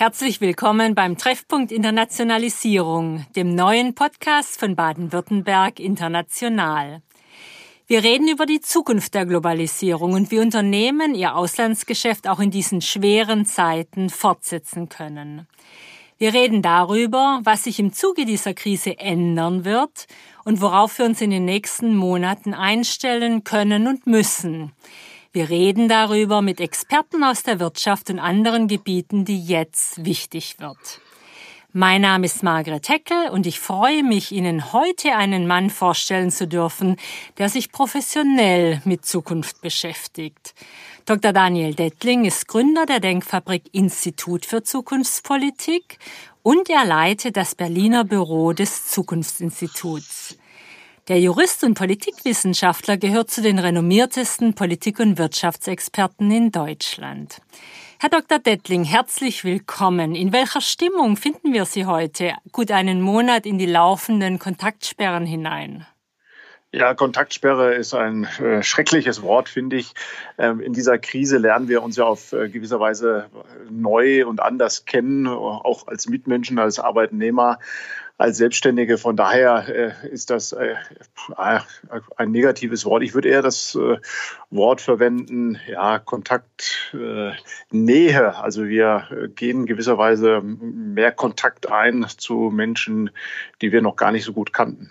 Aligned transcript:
Herzlich 0.00 0.40
willkommen 0.40 0.94
beim 0.94 1.18
Treffpunkt 1.18 1.70
Internationalisierung, 1.70 3.26
dem 3.36 3.54
neuen 3.54 3.94
Podcast 3.94 4.58
von 4.58 4.74
Baden-Württemberg 4.74 5.78
International. 5.78 7.02
Wir 7.86 8.02
reden 8.02 8.26
über 8.26 8.46
die 8.46 8.62
Zukunft 8.62 9.12
der 9.12 9.26
Globalisierung 9.26 10.14
und 10.14 10.30
wie 10.30 10.38
Unternehmen 10.38 11.14
ihr 11.14 11.36
Auslandsgeschäft 11.36 12.28
auch 12.28 12.40
in 12.40 12.50
diesen 12.50 12.80
schweren 12.80 13.44
Zeiten 13.44 14.08
fortsetzen 14.08 14.88
können. 14.88 15.46
Wir 16.16 16.32
reden 16.32 16.62
darüber, 16.62 17.40
was 17.44 17.64
sich 17.64 17.78
im 17.78 17.92
Zuge 17.92 18.24
dieser 18.24 18.54
Krise 18.54 18.98
ändern 18.98 19.66
wird 19.66 20.06
und 20.46 20.62
worauf 20.62 20.96
wir 20.96 21.04
uns 21.04 21.20
in 21.20 21.28
den 21.28 21.44
nächsten 21.44 21.94
Monaten 21.94 22.54
einstellen 22.54 23.44
können 23.44 23.86
und 23.86 24.06
müssen. 24.06 24.72
Wir 25.32 25.48
reden 25.48 25.88
darüber 25.88 26.42
mit 26.42 26.60
Experten 26.60 27.22
aus 27.22 27.44
der 27.44 27.60
Wirtschaft 27.60 28.10
und 28.10 28.18
anderen 28.18 28.66
Gebieten, 28.66 29.24
die 29.24 29.40
jetzt 29.40 30.04
wichtig 30.04 30.56
wird. 30.58 31.00
Mein 31.72 32.00
Name 32.00 32.26
ist 32.26 32.42
Margret 32.42 32.88
Heckel 32.88 33.28
und 33.30 33.46
ich 33.46 33.60
freue 33.60 34.02
mich, 34.02 34.32
Ihnen 34.32 34.72
heute 34.72 35.14
einen 35.14 35.46
Mann 35.46 35.70
vorstellen 35.70 36.32
zu 36.32 36.48
dürfen, 36.48 36.96
der 37.38 37.48
sich 37.48 37.70
professionell 37.70 38.82
mit 38.84 39.06
Zukunft 39.06 39.60
beschäftigt. 39.60 40.52
Dr. 41.06 41.32
Daniel 41.32 41.76
Dettling 41.76 42.24
ist 42.24 42.48
Gründer 42.48 42.84
der 42.84 42.98
Denkfabrik 42.98 43.62
Institut 43.70 44.44
für 44.44 44.64
Zukunftspolitik 44.64 45.98
und 46.42 46.68
er 46.68 46.84
leitet 46.84 47.36
das 47.36 47.54
Berliner 47.54 48.02
Büro 48.02 48.52
des 48.52 48.88
Zukunftsinstituts. 48.88 50.39
Der 51.10 51.18
Jurist 51.18 51.64
und 51.64 51.74
Politikwissenschaftler 51.74 52.96
gehört 52.96 53.32
zu 53.32 53.42
den 53.42 53.58
renommiertesten 53.58 54.54
Politik- 54.54 55.00
und 55.00 55.18
Wirtschaftsexperten 55.18 56.30
in 56.30 56.52
Deutschland. 56.52 57.40
Herr 57.98 58.10
Dr. 58.10 58.38
Dettling, 58.38 58.84
herzlich 58.84 59.42
willkommen. 59.42 60.14
In 60.14 60.32
welcher 60.32 60.60
Stimmung 60.60 61.16
finden 61.16 61.52
wir 61.52 61.64
Sie 61.64 61.84
heute, 61.84 62.34
gut 62.52 62.70
einen 62.70 63.00
Monat 63.00 63.44
in 63.44 63.58
die 63.58 63.66
laufenden 63.66 64.38
Kontaktsperren 64.38 65.26
hinein? 65.26 65.84
Ja, 66.70 66.94
Kontaktsperre 66.94 67.74
ist 67.74 67.92
ein 67.94 68.28
äh, 68.38 68.62
schreckliches 68.62 69.22
Wort, 69.22 69.48
finde 69.48 69.74
ich. 69.74 69.92
Ähm, 70.38 70.60
in 70.60 70.72
dieser 70.72 70.98
Krise 70.98 71.38
lernen 71.38 71.66
wir 71.66 71.82
uns 71.82 71.96
ja 71.96 72.04
auf 72.04 72.32
äh, 72.32 72.48
gewisser 72.48 72.78
Weise 72.78 73.26
neu 73.68 74.24
und 74.24 74.38
anders 74.38 74.84
kennen, 74.84 75.26
auch 75.26 75.88
als 75.88 76.08
Mitmenschen, 76.08 76.60
als 76.60 76.78
Arbeitnehmer 76.78 77.58
als 78.20 78.36
Selbstständige. 78.36 78.98
Von 78.98 79.16
daher 79.16 79.66
äh, 79.68 79.92
ist 80.08 80.28
das 80.28 80.52
äh, 80.52 80.74
ein 82.16 82.30
negatives 82.30 82.84
Wort. 82.84 83.02
Ich 83.02 83.14
würde 83.14 83.30
eher 83.30 83.40
das 83.40 83.74
äh, 83.74 83.96
Wort 84.50 84.82
verwenden, 84.82 85.58
ja, 85.66 85.98
Kontaktnähe. 85.98 88.36
Also 88.36 88.66
wir 88.66 89.30
gehen 89.34 89.64
gewisserweise 89.64 90.42
mehr 90.42 91.12
Kontakt 91.12 91.70
ein 91.70 92.04
zu 92.18 92.50
Menschen, 92.52 93.08
die 93.62 93.72
wir 93.72 93.80
noch 93.80 93.96
gar 93.96 94.12
nicht 94.12 94.24
so 94.24 94.34
gut 94.34 94.52
kannten. 94.52 94.90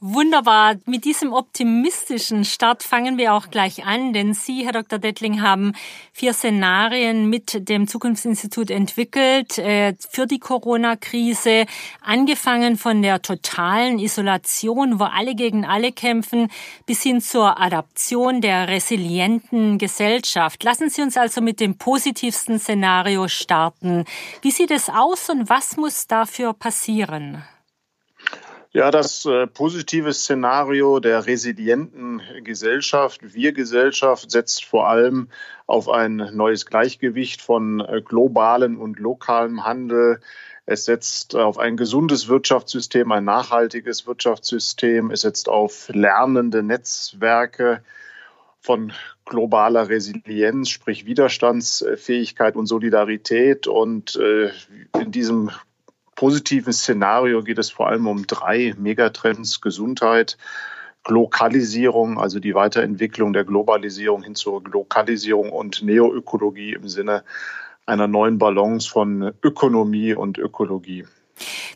Wunderbar. 0.00 0.76
Mit 0.86 1.04
diesem 1.04 1.32
optimistischen 1.32 2.44
Start 2.44 2.82
fangen 2.82 3.16
wir 3.16 3.32
auch 3.32 3.48
gleich 3.48 3.86
an, 3.86 4.12
denn 4.12 4.34
Sie, 4.34 4.64
Herr 4.64 4.72
Dr. 4.72 4.98
Dettling, 4.98 5.40
haben 5.40 5.72
vier 6.12 6.34
Szenarien 6.34 7.30
mit 7.30 7.68
dem 7.68 7.86
Zukunftsinstitut 7.86 8.70
entwickelt 8.70 9.56
äh, 9.56 9.94
für 10.10 10.26
die 10.26 10.40
Corona-Krise, 10.40 11.66
angefangen 12.02 12.76
von 12.76 13.02
der 13.02 13.22
totalen 13.22 13.98
Isolation, 13.98 14.98
wo 14.98 15.04
alle 15.04 15.34
gegen 15.34 15.64
alle 15.64 15.92
kämpfen, 15.92 16.48
bis 16.86 17.02
hin 17.02 17.20
zur 17.20 17.60
Adaption 17.60 18.40
der 18.40 18.68
resilienten 18.68 19.78
Gesellschaft. 19.78 20.64
Lassen 20.64 20.90
Sie 20.90 21.02
uns 21.02 21.16
also 21.16 21.40
mit 21.40 21.60
dem 21.60 21.78
positivsten 21.78 22.58
Szenario 22.58 23.28
starten. 23.28 24.04
Wie 24.42 24.50
sieht 24.50 24.72
es 24.72 24.90
aus 24.90 25.30
und 25.30 25.48
was 25.48 25.76
muss 25.76 26.06
dafür 26.08 26.52
passieren? 26.52 27.44
Ja, 28.76 28.90
das 28.90 29.24
äh, 29.24 29.46
positive 29.46 30.12
Szenario 30.12 30.98
der 30.98 31.26
resilienten 31.26 32.20
Gesellschaft, 32.42 33.20
Wir-Gesellschaft, 33.32 34.32
setzt 34.32 34.64
vor 34.64 34.88
allem 34.88 35.28
auf 35.68 35.88
ein 35.88 36.16
neues 36.32 36.66
Gleichgewicht 36.66 37.40
von 37.40 37.78
äh, 37.78 38.02
globalen 38.04 38.76
und 38.76 38.98
lokalem 38.98 39.64
Handel. 39.64 40.20
Es 40.66 40.86
setzt 40.86 41.36
auf 41.36 41.56
ein 41.58 41.76
gesundes 41.76 42.26
Wirtschaftssystem, 42.26 43.12
ein 43.12 43.24
nachhaltiges 43.24 44.08
Wirtschaftssystem. 44.08 45.12
Es 45.12 45.20
setzt 45.20 45.48
auf 45.48 45.88
lernende 45.90 46.64
Netzwerke 46.64 47.84
von 48.60 48.92
globaler 49.24 49.88
Resilienz, 49.88 50.68
sprich 50.70 51.06
Widerstandsfähigkeit 51.06 52.56
und 52.56 52.66
Solidarität. 52.66 53.68
Und 53.68 54.16
äh, 54.16 54.50
in 54.98 55.12
diesem 55.12 55.52
positiven 56.14 56.72
Szenario 56.72 57.42
geht 57.42 57.58
es 57.58 57.70
vor 57.70 57.88
allem 57.88 58.06
um 58.06 58.26
drei 58.26 58.74
Megatrends 58.78 59.60
Gesundheit, 59.60 60.36
Lokalisierung, 61.06 62.18
also 62.18 62.40
die 62.40 62.54
Weiterentwicklung 62.54 63.32
der 63.32 63.44
Globalisierung 63.44 64.22
hin 64.22 64.34
zur 64.34 64.62
Lokalisierung 64.64 65.52
und 65.52 65.82
Neoökologie 65.82 66.72
im 66.72 66.88
Sinne 66.88 67.24
einer 67.86 68.06
neuen 68.06 68.38
Balance 68.38 68.88
von 68.88 69.34
Ökonomie 69.42 70.14
und 70.14 70.38
Ökologie. 70.38 71.04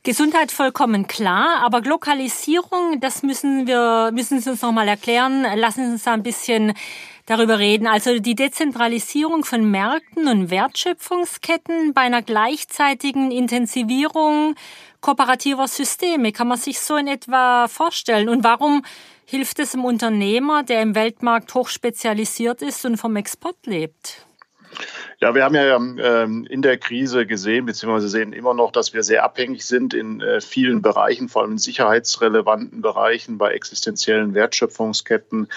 Gesundheit 0.04 0.52
vollkommen 0.52 1.06
klar, 1.06 1.58
aber 1.62 1.80
Lokalisierung, 1.82 3.00
das 3.00 3.22
müssen 3.22 3.66
wir, 3.66 4.10
müssen 4.12 4.40
Sie 4.40 4.50
uns 4.50 4.62
noch 4.62 4.72
mal 4.72 4.88
erklären. 4.88 5.44
Lassen 5.56 5.84
Sie 5.84 5.92
uns 5.92 6.04
da 6.04 6.14
ein 6.14 6.22
bisschen 6.22 6.72
darüber 7.28 7.58
reden. 7.58 7.86
Also 7.86 8.18
die 8.18 8.34
Dezentralisierung 8.34 9.44
von 9.44 9.70
Märkten 9.70 10.28
und 10.28 10.50
Wertschöpfungsketten 10.50 11.92
bei 11.92 12.02
einer 12.02 12.22
gleichzeitigen 12.22 13.30
Intensivierung 13.30 14.54
kooperativer 15.00 15.68
Systeme. 15.68 16.32
Kann 16.32 16.48
man 16.48 16.58
sich 16.58 16.80
so 16.80 16.96
in 16.96 17.06
etwa 17.06 17.68
vorstellen? 17.68 18.28
Und 18.28 18.44
warum 18.44 18.84
hilft 19.24 19.58
es 19.58 19.74
einem 19.74 19.84
Unternehmer, 19.84 20.62
der 20.62 20.82
im 20.82 20.94
Weltmarkt 20.94 21.54
hochspezialisiert 21.54 22.62
ist 22.62 22.84
und 22.84 22.96
vom 22.96 23.14
Export 23.16 23.56
lebt? 23.66 24.24
Ja, 25.20 25.34
wir 25.34 25.44
haben 25.44 25.54
ja 25.54 25.76
ähm, 25.76 26.46
in 26.48 26.62
der 26.62 26.78
Krise 26.78 27.26
gesehen, 27.26 27.66
beziehungsweise 27.66 28.08
sehen 28.08 28.32
immer 28.32 28.54
noch, 28.54 28.70
dass 28.70 28.94
wir 28.94 29.02
sehr 29.02 29.24
abhängig 29.24 29.64
sind 29.64 29.94
in 29.94 30.20
äh, 30.20 30.40
vielen 30.40 30.82
Bereichen, 30.82 31.28
vor 31.28 31.42
allem 31.42 31.52
in 31.52 31.58
sicherheitsrelevanten 31.58 32.82
Bereichen, 32.82 33.38
bei 33.38 33.52
existenziellen 33.52 34.34
Wertschöpfungsketten 34.34 35.48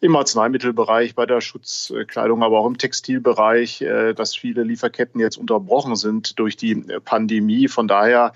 im 0.00 0.16
Arzneimittelbereich, 0.16 1.14
bei 1.14 1.26
der 1.26 1.40
Schutzkleidung, 1.40 2.42
aber 2.42 2.60
auch 2.60 2.66
im 2.66 2.78
Textilbereich, 2.78 3.82
äh, 3.82 4.12
dass 4.14 4.36
viele 4.36 4.62
Lieferketten 4.62 5.20
jetzt 5.20 5.38
unterbrochen 5.38 5.96
sind 5.96 6.38
durch 6.38 6.56
die 6.56 6.74
Pandemie. 7.04 7.68
Von 7.68 7.88
daher 7.88 8.32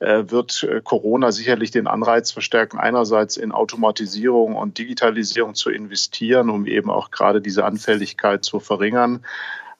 äh, 0.00 0.24
wird 0.28 0.62
äh, 0.62 0.80
Corona 0.82 1.32
sicherlich 1.32 1.70
den 1.70 1.86
Anreiz 1.86 2.30
verstärken, 2.30 2.78
einerseits 2.78 3.36
in 3.36 3.52
Automatisierung 3.52 4.54
und 4.54 4.78
Digitalisierung 4.78 5.54
zu 5.54 5.70
investieren, 5.70 6.50
um 6.50 6.66
eben 6.66 6.90
auch 6.90 7.10
gerade 7.10 7.40
diese 7.40 7.64
Anfälligkeit 7.64 8.44
zu 8.44 8.60
verringern 8.60 9.24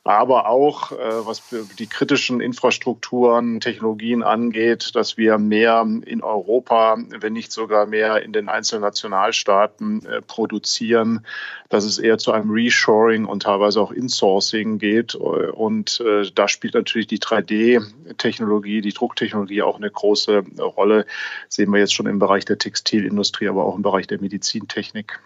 aber 0.09 0.49
auch, 0.49 0.93
äh, 0.93 1.27
was 1.27 1.43
die 1.79 1.87
kritischen 1.87 2.41
Infrastrukturen, 2.41 3.61
Technologien 3.61 4.23
angeht, 4.23 4.95
dass 4.95 5.19
wir 5.19 5.37
mehr 5.37 5.87
in 6.07 6.23
Europa, 6.23 6.97
wenn 7.21 7.35
nicht 7.35 7.53
sogar 7.53 7.85
mehr 7.85 8.23
in 8.23 8.33
den 8.33 8.49
einzelnen 8.49 8.81
Nationalstaaten 8.81 10.07
äh, 10.07 10.23
produzieren, 10.23 11.27
dass 11.69 11.85
es 11.85 11.99
eher 11.99 12.17
zu 12.17 12.33
einem 12.33 12.51
Reshoring 12.51 13.27
und 13.27 13.43
teilweise 13.43 13.83
auch 13.83 13.93
Insourcing 13.93 14.79
geht. 14.79 15.15
Und 15.15 16.01
äh, 16.01 16.31
da 16.35 16.49
spielt 16.49 16.73
natürlich 16.73 17.09
die 17.09 17.19
3D-Technologie, 17.19 18.81
die 18.81 18.95
Drucktechnologie 18.95 19.61
auch 19.61 19.77
eine 19.77 19.91
große 19.91 20.43
Rolle. 20.59 21.05
Das 21.47 21.57
sehen 21.57 21.71
wir 21.71 21.81
jetzt 21.81 21.93
schon 21.93 22.07
im 22.07 22.19
Bereich 22.19 22.47
der 22.47 22.57
Textilindustrie, 22.57 23.49
aber 23.49 23.67
auch 23.67 23.77
im 23.77 23.83
Bereich 23.83 24.07
der 24.07 24.23
Medizintechnik. 24.23 25.21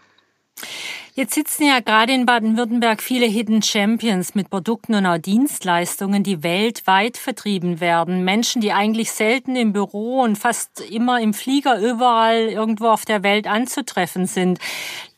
Jetzt 1.15 1.35
sitzen 1.35 1.64
ja 1.64 1.81
gerade 1.81 2.14
in 2.14 2.25
Baden-Württemberg 2.25 3.03
viele 3.03 3.26
Hidden 3.26 3.61
Champions 3.62 4.35
mit 4.35 4.49
Produkten 4.49 4.94
und 4.94 5.05
auch 5.05 5.19
Dienstleistungen, 5.19 6.23
die 6.23 6.43
weltweit 6.43 7.19
vertrieben 7.19 7.81
werden. 7.81 8.25
Menschen, 8.25 8.62
die 8.62 8.73
eigentlich 8.73 9.12
selten 9.12 9.55
im 9.55 9.75
Büro 9.75 10.23
und 10.23 10.37
fast 10.37 10.81
immer 10.81 11.20
im 11.20 11.35
Flieger 11.35 11.79
überall 11.79 12.49
irgendwo 12.49 12.88
auf 12.88 13.05
der 13.05 13.23
Welt 13.23 13.47
anzutreffen 13.47 14.26
sind. 14.26 14.59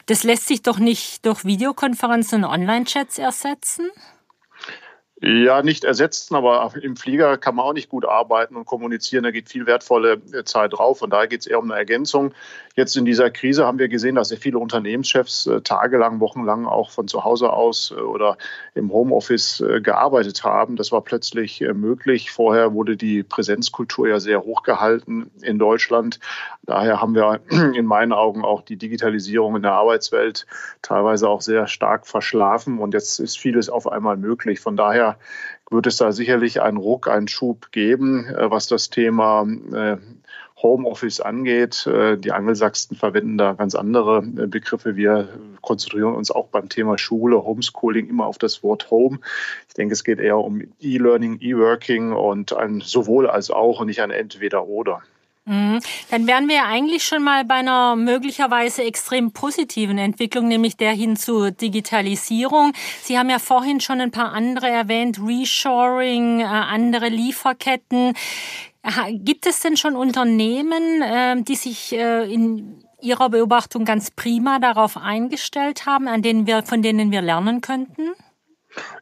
Das 0.07 0.25
lässt 0.25 0.49
sich 0.49 0.63
doch 0.63 0.79
nicht 0.79 1.25
durch 1.25 1.45
Videokonferenzen 1.45 2.45
und 2.45 2.51
Online-Chats 2.51 3.19
ersetzen? 3.19 3.89
Ja, 5.23 5.63
nicht 5.63 5.85
ersetzen, 5.85 6.35
aber 6.35 6.73
im 6.83 6.97
Flieger 6.97 7.39
kann 7.39 7.55
man 7.55 7.65
auch 7.65 7.73
nicht 7.73 7.89
gut 7.89 8.05
arbeiten 8.05 8.57
und 8.57 8.65
kommunizieren. 8.65 9.23
Da 9.23 9.31
geht 9.31 9.49
viel 9.49 9.65
wertvolle 9.65 10.21
äh, 10.33 10.43
Zeit 10.43 10.73
drauf. 10.73 10.99
Von 10.99 11.09
daher 11.09 11.29
geht 11.29 11.43
es 11.43 11.47
eher 11.47 11.61
um 11.61 11.71
eine 11.71 11.79
Ergänzung. 11.79 12.35
Jetzt 12.75 12.97
in 12.97 13.05
dieser 13.05 13.31
Krise 13.31 13.65
haben 13.65 13.79
wir 13.79 13.89
gesehen, 13.89 14.17
dass 14.17 14.31
sehr 14.31 14.39
viele 14.39 14.59
Unternehmenschefs 14.59 15.47
äh, 15.47 15.61
tagelang, 15.61 16.19
wochenlang 16.19 16.67
auch 16.67 16.91
von 16.91 17.07
zu 17.07 17.23
Hause 17.23 17.53
aus 17.53 17.95
äh, 17.97 18.01
oder 18.01 18.37
im 18.75 18.93
Homeoffice 18.93 19.63
gearbeitet 19.83 20.43
haben. 20.43 20.75
Das 20.75 20.91
war 20.91 21.01
plötzlich 21.03 21.61
möglich. 21.61 22.33
Vorher 22.33 22.75
wurde 22.75 22.97
die 22.97 23.23
Präsenzkultur 23.23 24.09
ja 24.09 24.19
sehr 24.19 24.43
hoch 24.43 24.65
gehalten 24.65 25.31
in 25.43 25.61
Deutschland. 25.61 26.19
Daher 26.63 27.01
haben 27.01 27.15
wir 27.15 27.41
in 27.75 27.87
meinen 27.87 28.13
Augen 28.13 28.45
auch 28.45 28.63
die 28.63 28.77
Digitalisierung 28.77 29.55
in 29.55 29.63
der 29.63 29.75
Arbeitswelt 29.75 30.47
teilweise 30.83 31.29
auch 31.29 31.41
sehr 31.41 31.69
stark 31.69 32.09
verschlafen. 32.09 32.81
Und 32.81 32.95
jetzt 32.95 33.21
ist 33.21 33.39
vieles 33.39 33.69
auf 33.69 33.87
einmal 33.87 34.17
möglich. 34.17 34.59
Von 34.59 34.77
daher 34.77 35.04
wird 35.71 35.87
es 35.87 35.97
da 35.97 36.13
sicherlich 36.13 36.61
einen 36.61 36.77
Ruck, 36.77 37.09
einen 37.09 37.29
Schub 37.29 37.73
geben, 37.73 38.27
was 38.37 38.67
das 38.67 38.91
Thema 38.91 39.47
Homeoffice 40.63 41.21
angeht. 41.21 41.87
Die 41.87 42.33
Angelsachsen 42.33 42.97
verwenden 42.97 43.37
da 43.37 43.53
ganz 43.53 43.75
andere 43.75 44.23
Begriffe. 44.23 44.97
Wir 44.97 45.29
konzentrieren 45.61 46.15
uns 46.15 46.31
auch 46.31 46.49
beim 46.49 46.69
Thema 46.69 46.97
Schule, 46.97 47.45
Homeschooling 47.45 48.09
immer 48.09 48.27
auf 48.27 48.39
das 48.39 48.63
Wort 48.63 48.91
Home. 48.91 49.19
Ich 49.69 49.75
denke, 49.75 49.93
es 49.93 50.05
geht 50.05 50.21
eher 50.21 50.39
um 50.39 50.63
E-Learning, 50.81 51.39
E-Working 51.41 52.13
und 52.13 52.57
ein 52.57 52.81
sowohl 52.81 53.29
als 53.29 53.51
auch 53.51 53.81
und 53.81 53.89
nicht 53.89 54.01
ein 54.01 54.11
entweder 54.11 54.67
oder. 54.67 55.03
Mhm. 55.47 55.81
Dann 56.11 56.27
wären 56.27 56.49
wir 56.49 56.65
eigentlich 56.65 57.05
schon 57.05 57.23
mal 57.23 57.45
bei 57.45 57.57
einer 57.57 57.97
möglicherweise 57.97 58.83
extrem 58.83 59.33
positiven 59.33 59.99
Entwicklung, 59.99 60.49
nämlich 60.49 60.77
der 60.77 60.93
hin 60.93 61.17
zur 61.17 61.51
Digitalisierung. 61.51 62.73
Sie 63.03 63.19
haben 63.19 63.29
ja 63.29 63.39
vorhin 63.39 63.81
schon 63.81 64.01
ein 64.01 64.11
paar 64.11 64.33
andere 64.33 64.69
erwähnt, 64.69 65.19
Reshoring, 65.23 66.41
äh, 66.41 66.45
andere 66.45 67.09
Lieferketten. 67.09 68.15
Gibt 69.11 69.47
es 69.47 69.61
denn 69.61 69.77
schon 69.77 69.97
Unternehmen, 69.97 71.03
ähm, 71.03 71.45
die 71.45 71.57
sich 71.57 71.93
äh, 71.93 72.33
in 72.33 72.85
Ihrer 73.01 73.29
Beobachtung 73.29 73.85
ganz 73.85 74.11
prima 74.11 74.59
darauf 74.59 74.97
eingestellt 74.97 75.85
haben, 75.85 76.09
an 76.09 76.23
denen 76.23 76.47
wir, 76.47 76.63
von 76.63 76.81
denen 76.81 77.11
wir 77.11 77.21
lernen 77.21 77.61
könnten? 77.61 78.13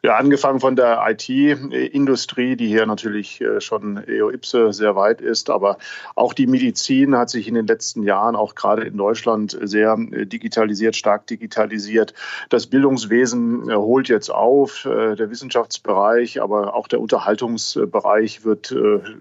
Ja, 0.03 0.17
angefangen 0.17 0.61
von 0.61 0.75
der 0.75 1.01
IT-Industrie, 1.07 2.57
die 2.57 2.67
hier 2.67 2.87
natürlich 2.87 3.41
äh, 3.41 3.61
schon 3.61 4.03
eo 4.09 4.31
ipse 4.31 4.73
sehr 4.73 4.97
weit 4.97 5.21
ist, 5.21 5.49
aber 5.49 5.79
auch 6.17 6.35
die 6.35 6.47
Medizin 6.49 7.17
hat 7.17 7.31
sich 7.31 7.47
in 7.47 7.55
den 7.55 7.67
letzten 7.69 8.03
Jahren, 8.03 8.35
auch 8.35 8.55
gerade 8.55 8.83
in 8.83 8.97
Deutschland, 8.97 9.57
sehr 9.63 9.97
äh, 10.11 10.27
digitalisiert, 10.27 10.97
stark 10.97 11.29
digitalisiert. 11.29 12.15
Das 12.49 12.67
Bildungswesen 12.67 13.71
äh, 13.71 13.75
holt 13.75 14.09
jetzt 14.09 14.31
auf, 14.31 14.83
der 14.83 15.31
Wissenschaftsbereich, 15.31 16.43
aber 16.43 16.75
auch 16.75 16.89
der 16.89 17.01
Unterhaltungsbereich 17.01 18.45
wird 18.45 18.75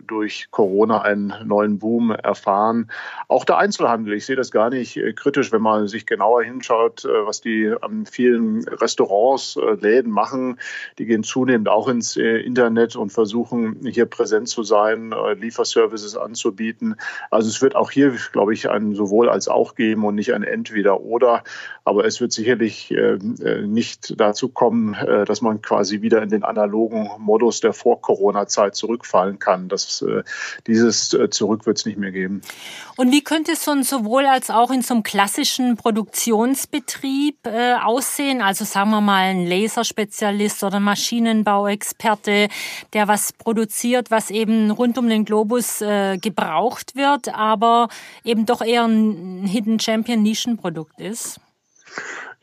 durch 0.08 0.48
Corona 0.52 1.02
einen 1.02 1.34
neuen 1.46 1.80
Boom 1.80 2.12
erfahren. 2.12 2.90
Auch 3.28 3.46
der 3.46 3.58
Einzelhandel, 3.58 4.14
ich 4.14 4.26
sehe 4.26 4.36
das 4.36 4.52
gar 4.52 4.70
nicht 4.70 5.00
kritisch, 5.16 5.52
wenn 5.52 5.62
man 5.62 5.88
sich 5.88 6.06
genauer 6.06 6.44
hinschaut, 6.44 7.06
was 7.06 7.42
die 7.42 7.74
an 7.82 8.06
vielen 8.06 8.68
Restaurants, 8.68 9.58
Läden 9.80 10.12
machen 10.12 10.41
machen. 10.42 10.60
Die 10.98 11.06
gehen 11.06 11.24
zunehmend 11.24 11.70
auch 11.70 11.88
ins 11.88 12.18
äh, 12.18 12.38
Internet 12.38 12.96
und 12.96 13.12
versuchen 13.12 13.80
hier 13.86 14.06
präsent 14.06 14.50
zu 14.50 14.64
sein, 14.64 15.12
äh, 15.12 15.34
Lieferservices 15.34 16.18
anzubieten. 16.18 16.96
Also 17.30 17.50
es 17.50 17.62
wird 17.62 17.76
auch 17.76 17.92
hier, 17.92 18.16
glaube 18.32 18.54
ich, 18.54 18.70
ein 18.70 18.94
sowohl 18.94 19.30
als 19.30 19.48
auch 19.48 19.76
geben 19.76 20.06
und 20.06 20.16
nicht 20.16 20.34
ein 20.34 20.44
entweder 20.44 21.02
oder. 21.02 21.44
Aber 21.84 22.06
es 22.06 22.22
wird 22.22 22.32
sicherlich 22.32 22.92
äh, 22.92 23.18
nicht 23.66 24.20
dazu 24.20 24.50
kommen, 24.50 24.96
dass 25.26 25.42
man 25.42 25.62
quasi 25.62 26.02
wieder 26.02 26.22
in 26.22 26.30
den 26.30 26.44
analogen 26.44 27.10
Modus 27.20 27.60
der 27.60 27.74
Vor-Corona-Zeit 27.74 28.76
zurückfallen 28.76 29.40
kann. 29.40 29.68
Das, 29.68 30.04
dieses 30.68 31.18
Zurück 31.30 31.66
wird 31.66 31.78
es 31.78 31.86
nicht 31.86 31.98
mehr 31.98 32.12
geben. 32.12 32.42
Und 32.98 33.12
wie 33.12 33.24
könnte 33.24 33.54
es 33.54 33.64
so 33.64 33.82
sowohl 33.82 34.26
als 34.26 34.50
auch 34.50 34.72
in 34.72 34.82
so 34.82 34.94
einem 34.94 35.04
klassischen 35.04 35.76
Produktionsbetrieb 35.76 37.38
aussehen? 37.84 38.42
Also 38.42 38.66
sagen 38.66 38.92
wir 38.92 39.02
mal 39.02 39.24
ein 39.24 39.46
Laserspezialist 39.46 40.31
Spezialist 40.32 40.64
oder 40.64 40.80
Maschinenbauexperte, 40.80 42.48
der 42.94 43.08
was 43.08 43.34
produziert, 43.34 44.12
was 44.12 44.30
eben 44.30 44.72
rund 44.72 44.98
um 44.98 45.10
den 45.10 45.26
Globus 45.26 45.82
äh, 45.82 46.18
gebraucht 46.18 46.96
wird, 46.96 47.34
aber 47.34 47.90
eben 48.24 48.46
doch 48.46 48.62
eher 48.62 48.86
ein 48.86 49.46
Hidden 49.46 49.80
Champion 49.80 50.24
Nischenprodukt 50.24 51.00
ist? 51.00 51.40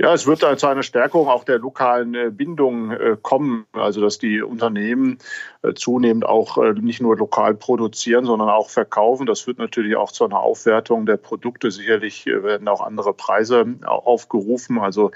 Ja, 0.01 0.15
es 0.15 0.29
wird 0.29 0.61
zu 0.61 0.67
einer 0.69 0.85
Stärkung 0.85 1.27
auch 1.27 1.43
der 1.43 1.59
lokalen 1.59 2.15
äh, 2.15 2.31
Bindung 2.31 2.93
äh, 2.93 3.17
kommen, 3.21 3.67
also 3.73 4.01
dass 4.01 4.19
die 4.19 4.43
Unternehmen 4.43 5.19
äh, 5.63 5.75
zunehmend 5.75 6.25
auch 6.25 6.57
nicht 6.75 7.03
nur 7.03 7.17
lokal 7.17 7.55
produzieren, 7.55 8.25
sondern 8.25 8.49
auch 8.49 8.71
verkaufen. 8.71 9.27
Das 9.27 9.41
führt 9.41 9.59
natürlich 9.59 9.97
auch 9.97 10.13
zu 10.13 10.25
einer 10.25 10.39
Aufwertung 10.39 11.05
der 11.05 11.17
Produkte. 11.17 11.73
Sicherlich 11.73 12.27
werden 12.27 12.69
auch 12.69 12.81
andere 12.81 13.13
Preise 13.13 13.67
aufgerufen. 13.85 14.79
Also 14.79 15.11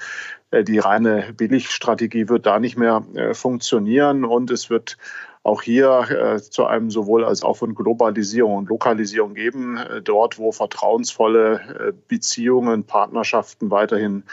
die 0.53 0.79
reine 0.79 1.33
Billigstrategie 1.37 2.29
wird 2.29 2.47
da 2.47 2.59
nicht 2.59 2.77
mehr 2.77 3.05
funktionieren 3.33 4.25
und 4.25 4.51
es 4.51 4.69
wird 4.69 4.99
auch 5.45 5.63
hier 5.63 6.41
zu 6.51 6.67
einem 6.67 6.91
sowohl 6.91 7.25
als 7.25 7.43
auch 7.43 7.57
von 7.57 7.75
Globalisierung 7.75 8.57
und 8.57 8.69
Lokalisierung 8.69 9.35
geben, 9.35 9.79
dort 10.05 10.39
wo 10.39 10.53
vertrauensvolle 10.53 11.95
Beziehungen, 12.09 12.85
Partnerschaften 12.85 13.71
weiterhin 13.71 14.25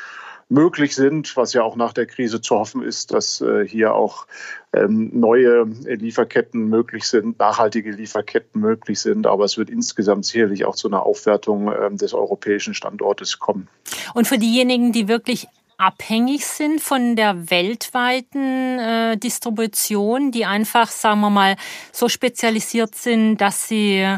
möglich 0.50 0.96
sind, 0.96 1.38
was 1.38 1.54
ja 1.54 1.62
auch 1.64 1.76
nach 1.76 1.94
der 1.94 2.08
Krise 2.08 2.42
zu 2.42 2.56
hoffen 2.56 2.82
ist, 2.82 3.14
dass 3.14 3.40
äh, 3.40 3.68
hier 3.68 3.94
auch 3.94 4.26
ähm, 4.74 5.12
neue 5.14 5.64
Lieferketten 5.64 6.68
möglich 6.68 7.06
sind, 7.06 7.38
nachhaltige 7.40 7.92
Lieferketten 7.92 8.60
möglich 8.60 9.00
sind. 9.00 9.28
Aber 9.28 9.46
es 9.46 9.58
wird 9.58 9.70
insgesamt 9.70 10.26
sicherlich 10.26 10.66
auch 10.66 10.76
zu 10.76 10.88
einer 10.88 11.04
Aufwertung 11.04 11.72
ähm, 11.72 11.98
des 11.98 12.14
europäischen 12.14 12.74
Standortes 12.74 13.40
kommen. 13.40 13.68
Und 14.16 14.28
für 14.28 14.40
diejenigen, 14.40 14.92
die 14.92 15.08
wirklich 15.08 15.48
abhängig 15.78 16.46
sind 16.46 16.82
von 16.82 17.16
der 17.16 17.50
weltweiten 17.50 18.80
äh, 18.80 19.18
Distribution, 19.18 20.32
die 20.32 20.46
einfach, 20.46 20.90
sagen 20.90 21.22
wir 21.22 21.30
mal, 21.30 21.56
so 21.92 22.10
spezialisiert 22.10 22.96
sind, 22.96 23.38
dass 23.38 23.68
sie, 23.68 24.18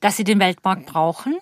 dass 0.00 0.16
sie 0.16 0.24
den 0.24 0.40
Weltmarkt 0.40 0.86
brauchen? 0.86 1.38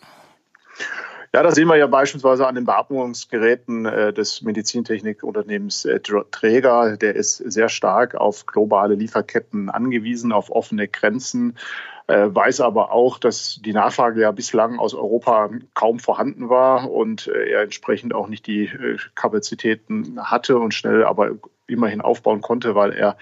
Ja, 1.35 1.43
das 1.43 1.57
sehen 1.57 1.67
wir 1.67 1.75
ja 1.75 1.89
beispielsweise 1.89 2.47
an 2.47 2.55
den 2.55 2.65
Beatmungsgeräten 2.65 3.87
äh, 3.87 4.13
des 4.13 4.43
Medizintechnikunternehmens 4.43 5.85
äh, 5.85 5.99
Träger. 5.99 6.97
Der 6.97 7.17
ist 7.17 7.39
sehr 7.39 7.69
stark 7.69 8.15
auf 8.15 8.47
globale 8.47 8.95
Lieferketten 8.95 9.69
angewiesen, 9.69 10.31
auf 10.31 10.49
offene 10.53 10.87
Grenzen, 10.87 11.59
äh, 12.07 12.29
weiß 12.29 12.61
aber 12.61 12.93
auch, 12.93 13.19
dass 13.19 13.59
die 13.65 13.73
Nachfrage 13.73 14.21
ja 14.21 14.31
bislang 14.31 14.79
aus 14.79 14.95
Europa 14.95 15.51
kaum 15.75 15.99
vorhanden 15.99 16.51
war 16.51 16.89
und 16.89 17.27
er 17.27 17.63
entsprechend 17.63 18.15
auch 18.15 18.29
nicht 18.29 18.47
die 18.47 18.71
Kapazitäten 19.17 20.21
hatte 20.23 20.61
und 20.61 20.73
schnell 20.73 21.03
aber 21.03 21.33
immerhin 21.67 22.01
aufbauen 22.01 22.43
konnte, 22.43 22.77
weil 22.77 22.93
er 22.93 23.17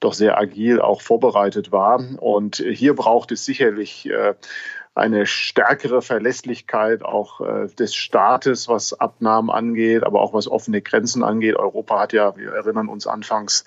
doch 0.00 0.12
sehr 0.12 0.36
agil 0.36 0.82
auch 0.82 1.00
vorbereitet 1.00 1.72
war. 1.72 1.98
Und 2.20 2.56
hier 2.56 2.94
braucht 2.94 3.32
es 3.32 3.46
sicherlich 3.46 4.10
eine 4.94 5.26
stärkere 5.26 6.02
Verlässlichkeit 6.02 7.04
auch 7.04 7.40
äh, 7.40 7.66
des 7.66 7.96
Staates, 7.96 8.68
was 8.68 8.92
Abnahmen 8.92 9.50
angeht, 9.50 10.04
aber 10.04 10.20
auch 10.20 10.32
was 10.32 10.46
offene 10.46 10.82
Grenzen 10.82 11.24
angeht. 11.24 11.56
Europa 11.56 11.98
hat 11.98 12.12
ja, 12.12 12.36
wir 12.36 12.52
erinnern 12.52 12.88
uns 12.88 13.08
anfangs, 13.08 13.64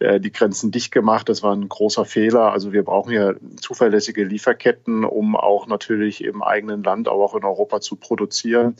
äh, 0.00 0.18
die 0.18 0.32
Grenzen 0.32 0.72
dicht 0.72 0.90
gemacht. 0.90 1.28
Das 1.28 1.44
war 1.44 1.54
ein 1.54 1.68
großer 1.68 2.04
Fehler. 2.04 2.52
Also 2.52 2.72
wir 2.72 2.82
brauchen 2.82 3.12
ja 3.12 3.34
zuverlässige 3.60 4.24
Lieferketten, 4.24 5.04
um 5.04 5.36
auch 5.36 5.68
natürlich 5.68 6.24
im 6.24 6.42
eigenen 6.42 6.82
Land, 6.82 7.06
aber 7.06 7.24
auch 7.24 7.36
in 7.36 7.44
Europa 7.44 7.80
zu 7.80 7.94
produzieren. 7.94 8.74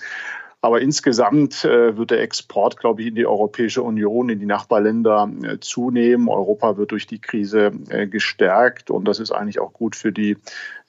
Aber 0.64 0.80
insgesamt 0.80 1.66
äh, 1.66 1.94
wird 1.98 2.10
der 2.10 2.22
Export, 2.22 2.78
glaube 2.78 3.02
ich, 3.02 3.08
in 3.08 3.16
die 3.16 3.26
Europäische 3.26 3.82
Union, 3.82 4.30
in 4.30 4.38
die 4.38 4.46
Nachbarländer 4.46 5.30
äh, 5.42 5.58
zunehmen. 5.60 6.26
Europa 6.26 6.78
wird 6.78 6.92
durch 6.92 7.06
die 7.06 7.18
Krise 7.18 7.70
äh, 7.90 8.06
gestärkt 8.06 8.90
und 8.90 9.06
das 9.06 9.20
ist 9.20 9.30
eigentlich 9.30 9.58
auch 9.58 9.74
gut 9.74 9.94
für 9.94 10.10
die 10.10 10.38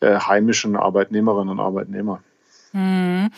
heimischen 0.01 0.75
Arbeitnehmerinnen 0.75 1.49
und 1.49 1.59
Arbeitnehmer. 1.59 2.21
Mhm. 2.73 3.31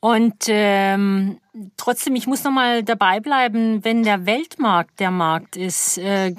Und 0.00 0.44
ähm, 0.46 1.40
trotzdem, 1.76 2.14
ich 2.14 2.28
muss 2.28 2.44
noch 2.44 2.52
mal 2.52 2.84
dabei 2.84 3.18
bleiben, 3.18 3.84
wenn 3.84 4.04
der 4.04 4.26
Weltmarkt 4.26 5.00
der 5.00 5.10
Markt 5.10 5.56
ist, 5.56 5.98
äh, 5.98 6.32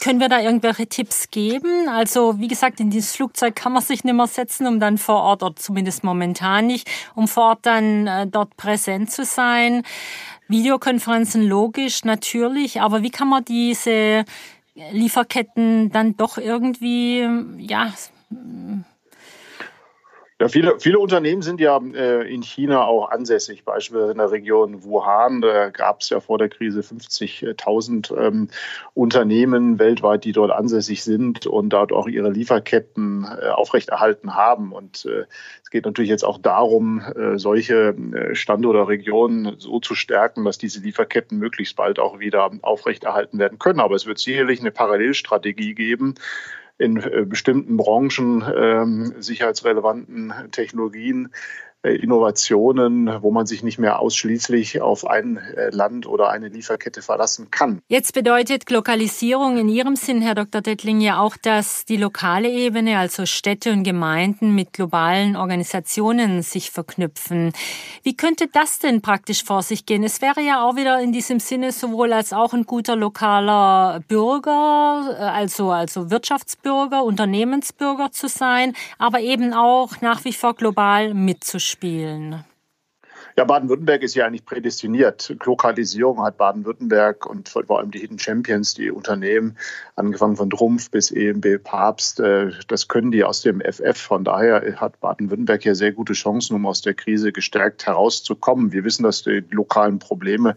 können 0.00 0.18
wir 0.18 0.28
da 0.28 0.40
irgendwelche 0.40 0.88
Tipps 0.88 1.30
geben? 1.30 1.88
Also 1.88 2.40
wie 2.40 2.48
gesagt, 2.48 2.80
in 2.80 2.90
dieses 2.90 3.14
Flugzeug 3.14 3.54
kann 3.54 3.72
man 3.72 3.82
sich 3.82 4.02
nicht 4.02 4.14
mehr 4.14 4.26
setzen, 4.26 4.66
um 4.66 4.80
dann 4.80 4.98
vor 4.98 5.22
Ort, 5.22 5.44
oder 5.44 5.54
zumindest 5.54 6.02
momentan 6.02 6.66
nicht, 6.66 6.90
um 7.14 7.28
vor 7.28 7.50
Ort 7.50 7.66
dann 7.66 8.08
äh, 8.08 8.26
dort 8.26 8.56
präsent 8.56 9.12
zu 9.12 9.24
sein. 9.24 9.84
Videokonferenzen 10.48 11.46
logisch, 11.46 12.04
natürlich, 12.04 12.80
aber 12.80 13.02
wie 13.02 13.10
kann 13.10 13.28
man 13.28 13.44
diese 13.44 14.24
Lieferketten 14.92 15.92
dann 15.92 16.16
doch 16.16 16.38
irgendwie, 16.38 17.28
ja, 17.58 17.92
ja, 20.40 20.46
viele, 20.46 20.78
viele 20.78 21.00
Unternehmen 21.00 21.42
sind 21.42 21.60
ja 21.60 21.80
äh, 21.94 22.32
in 22.32 22.42
China 22.42 22.84
auch 22.84 23.10
ansässig, 23.10 23.64
beispielsweise 23.64 24.12
in 24.12 24.18
der 24.18 24.30
Region 24.30 24.84
Wuhan. 24.84 25.40
Da 25.40 25.70
gab 25.70 26.00
es 26.00 26.10
ja 26.10 26.20
vor 26.20 26.38
der 26.38 26.48
Krise 26.48 26.80
50.000 26.80 28.16
ähm, 28.16 28.48
Unternehmen 28.94 29.80
weltweit, 29.80 30.22
die 30.22 30.30
dort 30.30 30.52
ansässig 30.52 31.02
sind 31.02 31.48
und 31.48 31.70
dort 31.70 31.92
auch 31.92 32.06
ihre 32.06 32.30
Lieferketten 32.30 33.24
äh, 33.24 33.48
aufrechterhalten 33.48 34.36
haben. 34.36 34.70
Und 34.70 35.06
äh, 35.06 35.24
es 35.64 35.70
geht 35.70 35.86
natürlich 35.86 36.10
jetzt 36.10 36.24
auch 36.24 36.38
darum, 36.38 37.00
äh, 37.00 37.36
solche 37.36 37.96
äh, 37.96 38.36
Standorte 38.36 38.78
oder 38.78 38.88
Regionen 38.88 39.56
so 39.58 39.80
zu 39.80 39.96
stärken, 39.96 40.44
dass 40.44 40.56
diese 40.56 40.78
Lieferketten 40.80 41.36
möglichst 41.36 41.74
bald 41.74 41.98
auch 41.98 42.20
wieder 42.20 42.48
aufrechterhalten 42.62 43.40
werden 43.40 43.58
können. 43.58 43.80
Aber 43.80 43.96
es 43.96 44.06
wird 44.06 44.20
sicherlich 44.20 44.60
eine 44.60 44.70
Parallelstrategie 44.70 45.74
geben, 45.74 46.14
in 46.78 46.96
äh, 46.96 47.24
bestimmten 47.26 47.76
Branchen 47.76 48.44
ähm, 48.56 49.14
sicherheitsrelevanten 49.18 50.32
Technologien 50.52 51.30
Innovationen, 51.84 53.22
wo 53.22 53.30
man 53.30 53.46
sich 53.46 53.62
nicht 53.62 53.78
mehr 53.78 54.00
ausschließlich 54.00 54.82
auf 54.82 55.06
ein 55.06 55.36
äh, 55.36 55.70
Land 55.70 56.08
oder 56.08 56.28
eine 56.28 56.48
Lieferkette 56.48 57.02
verlassen 57.02 57.52
kann. 57.52 57.78
Jetzt 57.86 58.14
bedeutet 58.14 58.68
Lokalisierung 58.68 59.58
in 59.58 59.68
Ihrem 59.68 59.94
Sinn, 59.94 60.20
Herr 60.20 60.34
Dr. 60.34 60.60
Dettling, 60.60 61.00
ja 61.00 61.20
auch, 61.20 61.36
dass 61.36 61.84
die 61.84 61.96
lokale 61.96 62.50
Ebene, 62.50 62.98
also 62.98 63.26
Städte 63.26 63.70
und 63.72 63.84
Gemeinden 63.84 64.56
mit 64.56 64.72
globalen 64.72 65.36
Organisationen 65.36 66.42
sich 66.42 66.72
verknüpfen. 66.72 67.52
Wie 68.02 68.16
könnte 68.16 68.48
das 68.52 68.80
denn 68.80 69.00
praktisch 69.00 69.44
vor 69.44 69.62
sich 69.62 69.86
gehen? 69.86 70.02
Es 70.02 70.20
wäre 70.20 70.40
ja 70.40 70.66
auch 70.66 70.74
wieder 70.74 71.00
in 71.00 71.12
diesem 71.12 71.38
Sinne 71.38 71.70
sowohl 71.70 72.12
als 72.12 72.32
auch 72.32 72.54
ein 72.54 72.64
guter 72.64 72.96
lokaler 72.96 74.00
Bürger, 74.08 75.16
äh, 75.16 75.22
also, 75.22 75.70
also 75.70 76.10
Wirtschaftsbürger, 76.10 77.04
Unternehmensbürger 77.04 78.10
zu 78.10 78.26
sein, 78.26 78.72
aber 78.98 79.20
eben 79.20 79.54
auch 79.54 80.00
nach 80.00 80.24
wie 80.24 80.32
vor 80.32 80.54
global 80.54 81.14
mitzuspielen 81.14 81.67
spielen? 81.68 82.44
Ja, 83.38 83.44
Baden-Württemberg 83.44 84.02
ist 84.02 84.16
ja 84.16 84.26
eigentlich 84.26 84.44
prädestiniert. 84.44 85.32
Lokalisierung 85.44 86.20
hat 86.24 86.38
Baden-Württemberg 86.38 87.24
und 87.24 87.48
vor 87.48 87.78
allem 87.78 87.92
die 87.92 88.00
Hidden 88.00 88.18
Champions, 88.18 88.74
die 88.74 88.90
Unternehmen, 88.90 89.56
angefangen 89.94 90.34
von 90.34 90.50
Trumpf 90.50 90.90
bis 90.90 91.12
EMB 91.12 91.62
Papst, 91.62 92.18
äh, 92.18 92.50
das 92.66 92.88
können 92.88 93.12
die 93.12 93.22
aus 93.22 93.42
dem 93.42 93.60
FF. 93.60 93.96
Von 93.96 94.24
daher 94.24 94.80
hat 94.80 94.98
Baden-Württemberg 94.98 95.64
ja 95.64 95.76
sehr 95.76 95.92
gute 95.92 96.14
Chancen, 96.14 96.56
um 96.56 96.66
aus 96.66 96.82
der 96.82 96.94
Krise 96.94 97.30
gestärkt 97.30 97.86
herauszukommen. 97.86 98.72
Wir 98.72 98.82
wissen, 98.82 99.04
dass 99.04 99.22
die 99.22 99.44
lokalen 99.50 100.00
Probleme 100.00 100.56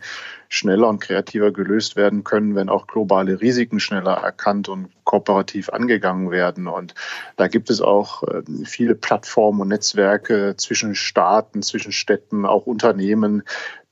schneller 0.50 0.90
und 0.90 1.02
kreativer 1.02 1.52
gelöst 1.52 1.96
werden 1.96 2.24
können, 2.24 2.56
wenn 2.56 2.70
auch 2.70 2.88
globale 2.88 3.42
Risiken 3.42 3.80
schneller 3.80 4.14
erkannt 4.14 4.70
und 4.70 4.90
kooperativ 5.12 5.68
angegangen 5.70 6.32
werden. 6.32 6.68
Und 6.68 6.96
da 7.36 7.50
gibt 7.50 7.70
es 7.70 7.82
auch 7.82 8.24
äh, 8.24 8.44
viele 8.64 8.96
Plattformen 8.96 9.60
und 9.60 9.68
Netzwerke 9.68 10.56
zwischen 10.56 10.96
Staaten, 10.96 11.62
zwischen 11.64 11.92
Städten, 11.92 12.46
auch 12.46 12.66
Unternehmen, 12.66 13.44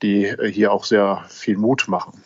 die 0.02 0.28
äh, 0.28 0.50
hier 0.50 0.72
auch 0.72 0.86
sehr 0.86 1.26
viel 1.28 1.58
Mut 1.58 1.90
machen. 1.90 2.24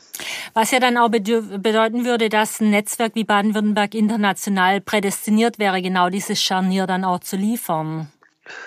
Was 0.53 0.69
ja 0.69 0.79
dann 0.79 0.97
auch 0.97 1.09
bedeuten 1.09 2.05
würde, 2.05 2.29
dass 2.29 2.61
ein 2.61 2.69
Netzwerk 2.69 3.15
wie 3.15 3.23
Baden-Württemberg 3.23 3.95
international 3.95 4.79
prädestiniert 4.79 5.57
wäre, 5.57 5.81
genau 5.81 6.09
dieses 6.09 6.39
Scharnier 6.39 6.85
dann 6.85 7.03
auch 7.03 7.19
zu 7.19 7.35
liefern. 7.35 8.11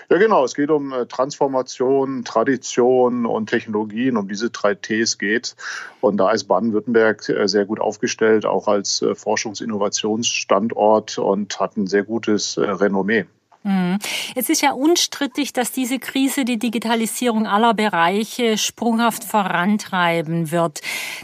Ja, 0.09 0.19
genau. 0.19 0.45
Es 0.45 0.55
geht 0.55 0.71
um 0.71 0.93
äh, 0.93 1.07
Transformation, 1.07 2.25
Tradition 2.25 3.27
und 3.27 3.51
Technologien. 3.51 4.17
Um 4.17 4.29
diese 4.29 4.51
drei 4.51 4.75
Ts 4.75 5.19
geht. 5.19 5.57
Und 6.01 6.17
da 6.17 6.31
ist 6.31 6.45
Baden-Württemberg 6.45 7.29
äh, 7.29 7.47
sehr 7.47 7.65
gut 7.65 7.81
aufgestellt, 7.81 8.47
auch 8.47 8.69
als 8.69 9.03
äh, 9.03 9.15
Forschungs-Innovationsstandort 9.15 11.19
und 11.19 11.59
hat 11.61 11.77
ein 11.77 11.87
sehr 11.87 12.05
gutes 12.05 12.59
Renommee. 12.59 13.27
Mhm. 13.67 13.99
Es 14.37 14.49
ist 14.49 14.63
ja 14.63 14.73
unstrittig, 14.73 15.53
dass 15.53 15.73
diese 15.73 15.99
Krise 15.99 16.45
die 16.45 16.59
Digitalisierung 16.59 17.49
aller 17.49 17.75
Bereiche 17.75 18.59
sprunghaft 18.59 19.25
vorantreiben 19.25 20.53
wird. 20.53 20.81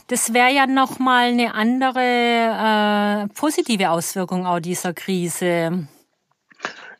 Das 0.08 0.34
wäre 0.34 0.52
ja 0.52 0.66
noch 0.66 0.98
mal 0.98 1.28
eine 1.28 1.54
andere 1.54 2.00
äh, 2.00 3.28
positive 3.34 3.90
Auswirkung 3.90 4.44
auch 4.44 4.58
dieser 4.58 4.92
Krise. 4.92 5.86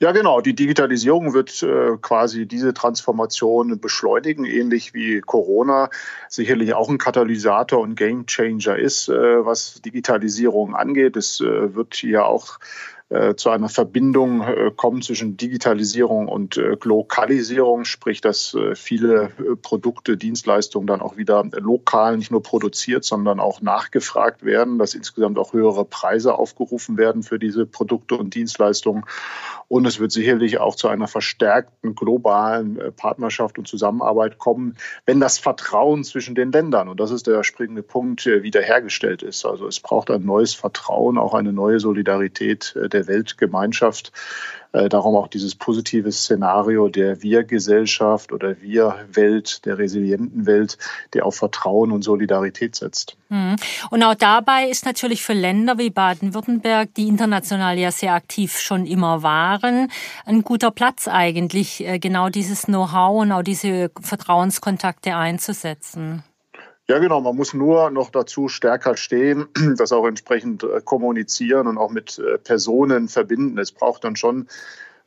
Ja, 0.03 0.11
genau. 0.11 0.41
Die 0.41 0.57
Digitalisierung 0.57 1.33
wird 1.33 1.63
äh, 1.63 1.97
quasi 2.03 2.45
diese 2.45 2.75
Transformation 2.75 3.79
beschleunigen, 3.79 4.45
ähnlich 4.45 4.95
wie 4.95 5.21
Corona 5.21 5.91
sicherlich 6.29 6.75
auch 6.75 6.89
ein 6.89 6.99
Katalysator 6.99 7.81
und 7.81 7.95
Gamechanger 7.95 8.77
ist, 8.77 9.09
äh, 9.09 9.47
was 9.47 9.81
Digitalisierung 9.81 10.75
angeht. 10.75 11.17
Es 11.17 11.41
äh, 11.41 11.77
wird 11.77 12.03
ja 12.03 12.25
auch 12.25 12.59
äh, 13.13 13.35
zu 13.35 13.51
einer 13.51 13.69
Verbindung 13.69 14.41
äh, 14.41 14.71
kommen 14.75 15.03
zwischen 15.03 15.37
Digitalisierung 15.37 16.29
und 16.29 16.57
äh, 16.57 16.77
Lokalisierung, 16.83 17.85
sprich, 17.85 18.23
dass 18.23 18.57
viele 18.75 19.31
Produkte, 19.61 20.17
Dienstleistungen 20.17 20.87
dann 20.87 21.03
auch 21.03 21.19
wieder 21.19 21.45
lokal 21.53 22.17
nicht 22.17 22.31
nur 22.31 22.43
produziert, 22.43 23.05
sondern 23.05 23.39
auch 23.39 23.61
nachgefragt 23.61 24.45
werden, 24.45 24.79
dass 24.79 24.95
insgesamt 24.95 25.39
auch 25.39 25.53
höhere 25.53 25.85
Preise 25.85 26.35
aufgerufen 26.35 26.97
werden 26.97 27.23
für 27.23 27.39
diese 27.39 27.67
Produkte 27.67 28.15
und 28.15 28.35
Dienstleistungen. 28.35 29.05
Und 29.73 29.87
es 29.87 29.99
wird 29.99 30.13
sicherlich 30.13 30.61
auch 30.61 30.77
zu 30.77 30.89
einer 30.89 31.09
verstärkten 31.09 31.95
globalen 31.95 32.79
Partnerschaft 32.95 33.57
und 33.57 33.67
Zusammenarbeit 33.67 34.37
kommen, 34.37 34.77
wenn 35.07 35.19
das 35.19 35.39
Vertrauen 35.39 36.05
zwischen 36.05 36.35
den 36.35 36.53
Ländern, 36.53 36.91
und 36.91 37.01
das 37.01 37.11
ist 37.11 37.27
der 37.27 37.43
springende 37.43 37.83
Punkt, 37.83 38.27
wiederhergestellt 38.27 39.23
ist. 39.23 39.47
Also 39.47 39.67
es 39.67 39.81
braucht 39.81 40.11
ein 40.11 40.27
neues 40.27 40.53
Vertrauen, 40.53 41.17
auch 41.17 41.33
eine 41.33 41.55
neue 41.55 41.81
Solidarität 41.81 42.75
der 42.77 43.03
der 43.03 43.07
Weltgemeinschaft. 43.07 44.13
Äh, 44.73 44.89
darum 44.89 45.17
auch 45.17 45.29
dieses 45.29 45.55
positive 45.55 46.11
Szenario 46.11 46.89
der 46.89 47.23
Wir-Gesellschaft 47.23 48.33
oder 48.33 48.61
Wir-Welt, 48.63 49.67
der 49.67 49.77
resilienten 49.77 50.47
Welt, 50.47 50.79
die 51.13 51.21
auf 51.21 51.37
Vertrauen 51.37 51.93
und 51.93 52.03
Solidarität 52.03 52.77
setzt. 52.77 53.17
Hm. 53.29 53.57
Und 53.91 54.03
auch 54.03 54.15
dabei 54.15 54.69
ist 54.69 54.87
natürlich 54.87 55.23
für 55.23 55.35
Länder 55.35 55.77
wie 55.77 55.91
Baden-Württemberg, 55.91 56.95
die 56.95 57.09
international 57.09 57.79
ja 57.79 57.93
sehr 57.93 58.15
aktiv 58.15 58.59
schon 58.59 58.87
immer 58.87 59.23
waren, 59.23 59.91
ein 60.25 60.43
guter 60.43 60.71
Platz 60.71 61.07
eigentlich, 61.07 61.87
äh, 61.87 61.99
genau 61.99 62.31
dieses 62.31 62.63
Know-how 62.63 63.23
und 63.23 63.33
auch 63.33 63.43
diese 63.43 63.91
Vertrauenskontakte 64.01 65.15
einzusetzen. 65.15 66.25
Ja, 66.89 66.99
genau. 66.99 67.21
Man 67.21 67.37
muss 67.37 67.55
nur 67.55 67.91
noch 67.91 68.11
dazu 68.11 68.49
stärker 68.49 68.97
stehen, 68.97 69.47
das 69.77 69.93
auch 69.93 70.07
entsprechend 70.07 70.65
äh, 70.65 70.81
kommunizieren 70.85 71.67
und 71.67 71.79
auch 71.79 71.91
mit 71.91 72.19
äh, 72.19 72.39
Personen 72.39 73.09
verbinden. 73.09 73.59
Es 73.59 73.73
braucht 73.73 74.05
dann 74.05 74.17
schon 74.17 74.49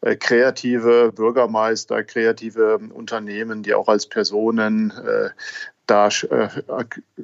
äh, 0.02 0.16
kreative 0.16 1.12
Bürgermeister, 1.14 2.04
kreative 2.04 2.80
Unternehmen, 2.94 3.62
die 3.62 3.74
auch 3.74 3.90
als 3.90 4.08
Personen 4.08 4.94
da 5.88 6.08
äh, 6.08 6.50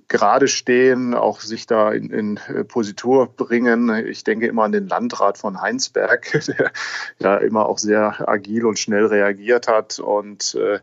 gerade 0.08 0.48
stehen, 0.48 1.14
auch 1.14 1.42
sich 1.42 1.68
da 1.68 1.92
in, 1.92 2.10
in 2.10 2.40
Positur 2.68 3.28
bringen. 3.28 3.90
Ich 4.06 4.24
denke 4.24 4.48
immer 4.48 4.64
an 4.64 4.72
den 4.72 4.88
Landrat 4.88 5.38
von 5.38 5.62
Heinsberg, 5.62 6.32
der 6.48 6.72
ja 7.20 7.38
immer 7.38 7.66
auch 7.66 7.78
sehr 7.78 8.28
agil 8.30 8.66
und 8.66 8.80
schnell 8.80 9.06
reagiert 9.06 9.68
hat 9.68 10.00
und 10.00 10.56
äh, 10.56 10.80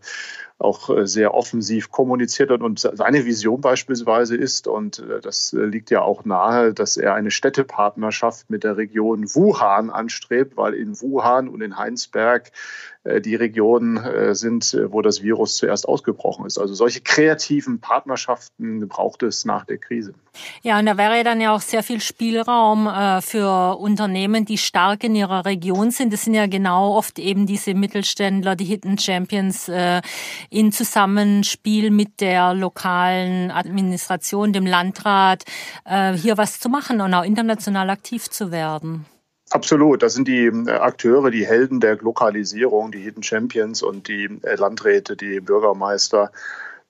auch 0.59 0.91
äh, 0.91 1.07
sehr 1.07 1.35
offensiv 1.35 1.91
kommuniziert 1.91 2.51
hat. 2.51 2.61
Und 2.63 2.81
seine 2.81 3.25
Vision 3.25 3.61
beispielsweise 3.61 4.37
ist, 4.37 4.67
und 4.67 4.99
äh, 4.99 5.21
das 5.21 5.53
äh, 5.53 5.65
liegt 5.65 5.91
ja 5.91 6.03
auch 6.03 6.25
nahe, 6.25 6.75
dass 6.75 6.97
er 6.97 7.15
eine 7.15 7.31
Städtepartnerschaft 7.31 8.51
mit 8.51 8.65
der 8.65 8.77
Region 8.77 9.33
Wuhan 9.35 9.91
anstrebt, 9.91 10.57
weil 10.57 10.75
in 10.75 11.01
Wuhan 11.01 11.49
und 11.49 11.61
in 11.61 11.79
Heinsberg 11.79 12.51
die 13.05 13.35
Regionen 13.35 14.35
sind, 14.35 14.77
wo 14.89 15.03
das 15.03 15.23
Virus 15.23 15.57
zuerst 15.57 15.89
ausgebrochen 15.89 16.47
ist. 16.47 16.59
Also 16.59 16.75
solche 16.75 17.01
kreativen 17.01 17.81
Partnerschaften 17.81 18.87
braucht 18.89 19.23
es 19.23 19.45
nach 19.45 19.65
der 19.65 19.79
Krise. 19.79 20.15
Ja, 20.63 20.79
und 20.79 20.87
da 20.87 20.97
wäre 20.97 21.25
dann 21.25 21.41
ja 21.41 21.55
auch 21.55 21.61
sehr 21.61 21.83
viel 21.83 22.01
Spielraum 22.01 22.89
für 23.23 23.79
Unternehmen, 23.79 24.45
die 24.45 24.59
stark 24.59 25.05
in 25.05 25.15
ihrer 25.15 25.47
Region 25.47 25.91
sind. 25.91 26.13
Das 26.13 26.23
sind 26.23 26.35
ja 26.35 26.47
genau 26.47 26.97
oft 26.97 27.19
eben 27.19 27.47
diese 27.47 27.75
Mittelständler, 27.75 28.57
die 28.57 28.65
Hidden 28.65 28.99
Champions 28.99 29.71
in 30.51 30.73
Zusammenspiel 30.73 31.91
mit 31.91 32.21
der 32.21 32.55
lokalen 32.55 33.51
Administration, 33.51 34.53
dem 34.53 34.67
Landrat, 34.67 35.45
äh, 35.85 36.13
hier 36.13 36.37
was 36.37 36.61
zu 36.61 36.69
machen 36.69 37.01
und 37.01 37.15
auch 37.15 37.25
international 37.25 37.91
aktiv 37.91 38.29
zu 38.29 38.51
werden. 38.51 39.07
Absolut, 39.51 40.03
das 40.03 40.15
sind 40.15 40.29
die 40.29 40.47
äh, 40.47 40.71
Akteure, 40.71 41.31
die 41.31 41.47
Helden 41.47 41.81
der 41.81 41.97
Lokalisierung, 41.97 42.93
die 42.93 43.01
Hidden 43.01 43.23
Champions 43.23 43.83
und 43.83 44.09
die 44.09 44.29
äh, 44.43 44.57
Landräte, 44.57 45.17
die 45.17 45.41
Bürgermeister 45.41 46.31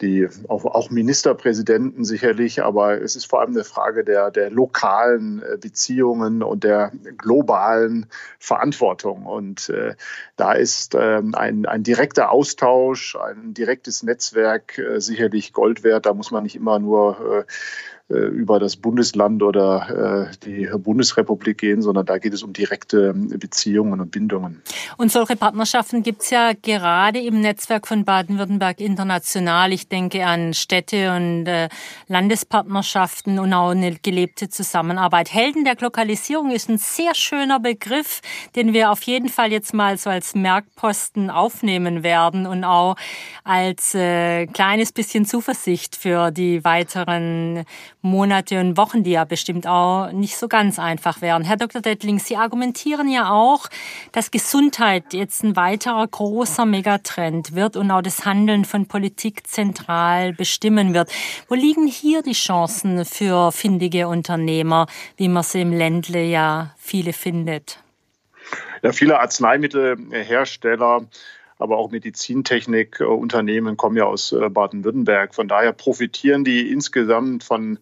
die 0.01 0.29
auch, 0.47 0.91
Ministerpräsidenten 0.91 2.05
sicherlich, 2.05 2.63
aber 2.63 3.03
es 3.03 3.17
ist 3.17 3.25
vor 3.25 3.41
allem 3.41 3.51
eine 3.51 3.65
Frage 3.65 4.05
der, 4.05 4.31
der 4.31 4.49
lokalen 4.49 5.43
äh, 5.43 5.57
Beziehungen 5.57 6.45
und 6.45 6.63
der 6.63 6.93
globalen 7.17 8.07
Verantwortung. 8.39 9.27
Und 9.27 9.73
da 10.37 10.53
ist 10.53 10.95
ähm, 10.97 11.35
ein, 11.35 11.67
ein 11.67 11.83
direkter 11.83 12.31
Austausch, 12.31 13.17
ein 13.17 13.55
direktes 13.55 14.05
Netzwerk 14.05 14.81
sicherlich 14.99 15.53
Gold 15.53 15.83
wert. 15.83 16.07
Da 16.07 16.15
muss 16.15 16.31
man 16.31 16.45
nicht 16.45 16.55
immer 16.55 16.79
nur 16.79 17.45
über 18.09 18.59
das 18.59 18.77
Bundesland 18.77 19.43
oder 19.43 20.31
äh, 20.31 20.37
die 20.47 20.67
Bundesrepublik 20.79 21.59
gehen, 21.59 21.83
sondern 21.83 22.07
da 22.07 22.17
geht 22.19 22.33
es 22.33 22.43
um 22.43 22.55
direkte 22.55 23.13
Beziehungen 23.15 24.01
und 24.01 24.11
Bindungen. 24.11 24.63
Und 24.97 25.13
solche 25.13 25.37
Partnerschaften 25.37 26.03
gibt 26.03 26.23
es 26.23 26.31
ja 26.31 26.53
gerade 26.61 27.21
im 27.21 27.41
Netzwerk 27.41 27.87
von 27.87 28.07
Baden-Württemberg 28.07 28.81
international. 28.81 29.73
Ich 29.73 29.89
denke 29.89 30.25
an 30.25 30.55
Städte 30.55 31.15
und 31.15 31.47
äh, 31.47 31.69
Landespartnerschaften 32.07 33.39
und 33.39 33.53
auch 33.53 33.71
eine 33.71 33.95
gelebte 33.97 34.49
Zusammenarbeit. 34.49 35.33
Helden 35.33 35.65
der 35.65 35.77
Globalisierung 35.77 36.51
ist 36.51 36.71
ein 36.71 36.79
sehr 36.79 37.15
schöner 37.15 37.61
Begriff, 37.61 38.23
den 38.57 38.73
wir 38.73 38.91
auf 38.91 39.03
jeden 39.03 39.29
Fall 39.29 39.53
jetzt 39.53 39.75
mal 39.75 39.99
so 39.99 40.09
als 40.09 40.35
Merkposten 40.35 41.29
aufnehmen 41.29 42.03
werden 42.03 42.47
und 42.47 42.65
auch 42.65 42.97
als 43.45 43.95
äh, 43.95 44.47
kleines 44.47 44.93
bisschen 44.93 45.27
Zuversicht 45.27 45.95
für 45.95 46.31
die 46.31 46.65
weiteren 46.65 47.65
Monate 48.01 48.61
und 48.61 48.77
Wochen, 48.77 49.03
die 49.03 49.11
ja 49.11 49.25
bestimmt 49.25 49.67
auch 49.67 50.13
nicht 50.13 50.37
so 50.37 50.47
ganz 50.47 50.79
einfach 50.79 51.21
wären. 51.21 51.43
Herr 51.43 51.57
Dr. 51.57 51.83
Dettling, 51.83 52.19
Sie 52.21 52.37
argumentieren 52.37 53.09
ja 53.09 53.31
auch, 53.31 53.67
dass 54.13 54.31
Gesundheit 54.31 55.13
jetzt 55.13 55.43
ein 55.43 55.57
weiterer 55.57 56.07
großer 56.07 56.65
Megatrend 56.65 57.55
wird 57.55 57.77
und 57.77 57.91
auch 57.91 58.03
das 58.03 58.25
Handeln 58.25 58.65
von 58.65 58.87
Politik 58.87 59.47
zentral 59.47 60.33
bestimmen 60.33 60.95
wird. 60.95 61.11
Wo 61.49 61.55
liegen 61.55 61.89
hier 61.89 62.23
die 62.23 62.33
Chancen 62.33 63.05
für 63.05 63.51
findige 63.51 64.07
Unternehmer, 64.07 64.87
wie 65.17 65.29
man 65.29 65.43
sie 65.43 65.61
im 65.61 65.73
Ländle 65.73 66.23
ja 66.25 66.75
viele 66.79 67.13
findet? 67.13 67.83
Ja, 68.83 68.93
viele 68.93 69.19
Arzneimittelhersteller 69.19 71.05
aber 71.59 71.77
auch 71.77 71.91
Medizintechnikunternehmen 71.91 73.77
kommen 73.77 73.97
ja 73.97 74.05
aus 74.05 74.33
äh, 74.33 74.49
Baden-Württemberg. 74.49 75.35
Von 75.35 75.49
daher 75.49 75.73
profitieren 75.73 76.45
die 76.45 76.71
insgesamt 76.71 77.45
von 77.45 77.79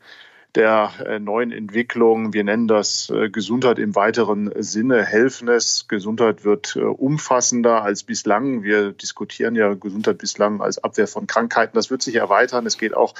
der 0.55 0.91
äh, 1.05 1.19
neuen 1.19 1.53
Entwicklung. 1.53 2.33
Wir 2.33 2.43
nennen 2.43 2.67
das 2.67 3.11
äh, 3.11 3.29
Gesundheit 3.29 3.79
im 3.79 3.95
weiteren 3.95 4.51
Sinne, 4.63 5.05
Helfness. 5.05 5.87
Gesundheit 5.89 6.45
wird 6.45 6.77
umfassender 6.77 7.83
als 7.83 8.03
bislang. 8.03 8.63
Wir 8.63 8.93
diskutieren 8.93 9.55
ja 9.55 9.75
Gesundheit 9.75 10.19
bislang 10.19 10.63
als 10.63 10.83
Abwehr 10.83 11.07
von 11.07 11.27
Krankheiten. 11.27 11.77
Das 11.77 11.91
wird 11.91 12.01
sich 12.01 12.15
erweitern. 12.15 12.65
Es 12.65 12.79
geht 12.79 12.97
auch 12.97 13.15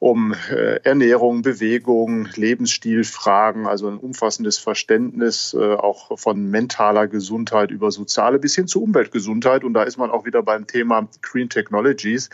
um 0.00 0.32
äh, 0.50 0.76
Ernährung, 0.84 1.42
Bewegung, 1.42 2.28
Lebensstilfragen, 2.36 3.66
also 3.66 3.88
ein 3.88 3.98
umfassendes 3.98 4.56
Verständnis 4.56 5.56
äh, 5.58 5.74
auch 5.74 6.16
von 6.18 6.44
mentaler 6.50 7.08
Gesundheit 7.08 7.72
über 7.72 7.90
soziale 7.90 8.38
bis 8.38 8.54
hin 8.54 8.68
zu 8.68 8.80
Umweltgesundheit. 8.80 9.64
Und 9.64 9.74
da 9.74 9.82
ist 9.82 9.96
man 9.96 10.10
auch 10.10 10.24
wieder 10.24 10.42
beim 10.44 10.68
Thema 10.68 11.08
Green 11.22 11.48
Technologies. 11.48 12.30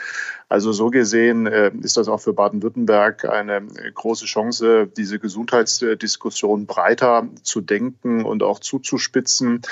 Also 0.50 0.72
so 0.72 0.90
gesehen 0.90 1.46
äh, 1.46 1.72
ist 1.80 1.96
das 1.96 2.08
auch 2.08 2.20
für 2.20 2.34
Baden-Württemberg 2.34 3.24
eine 3.24 3.66
große 3.94 4.26
Chance, 4.26 4.86
diese 4.94 5.18
Gesundheitsdiskussion 5.18 6.66
breiter 6.66 7.28
zu 7.42 7.62
denken 7.62 8.26
und 8.26 8.42
auch 8.42 8.60
zuzuspitzen. 8.60 9.62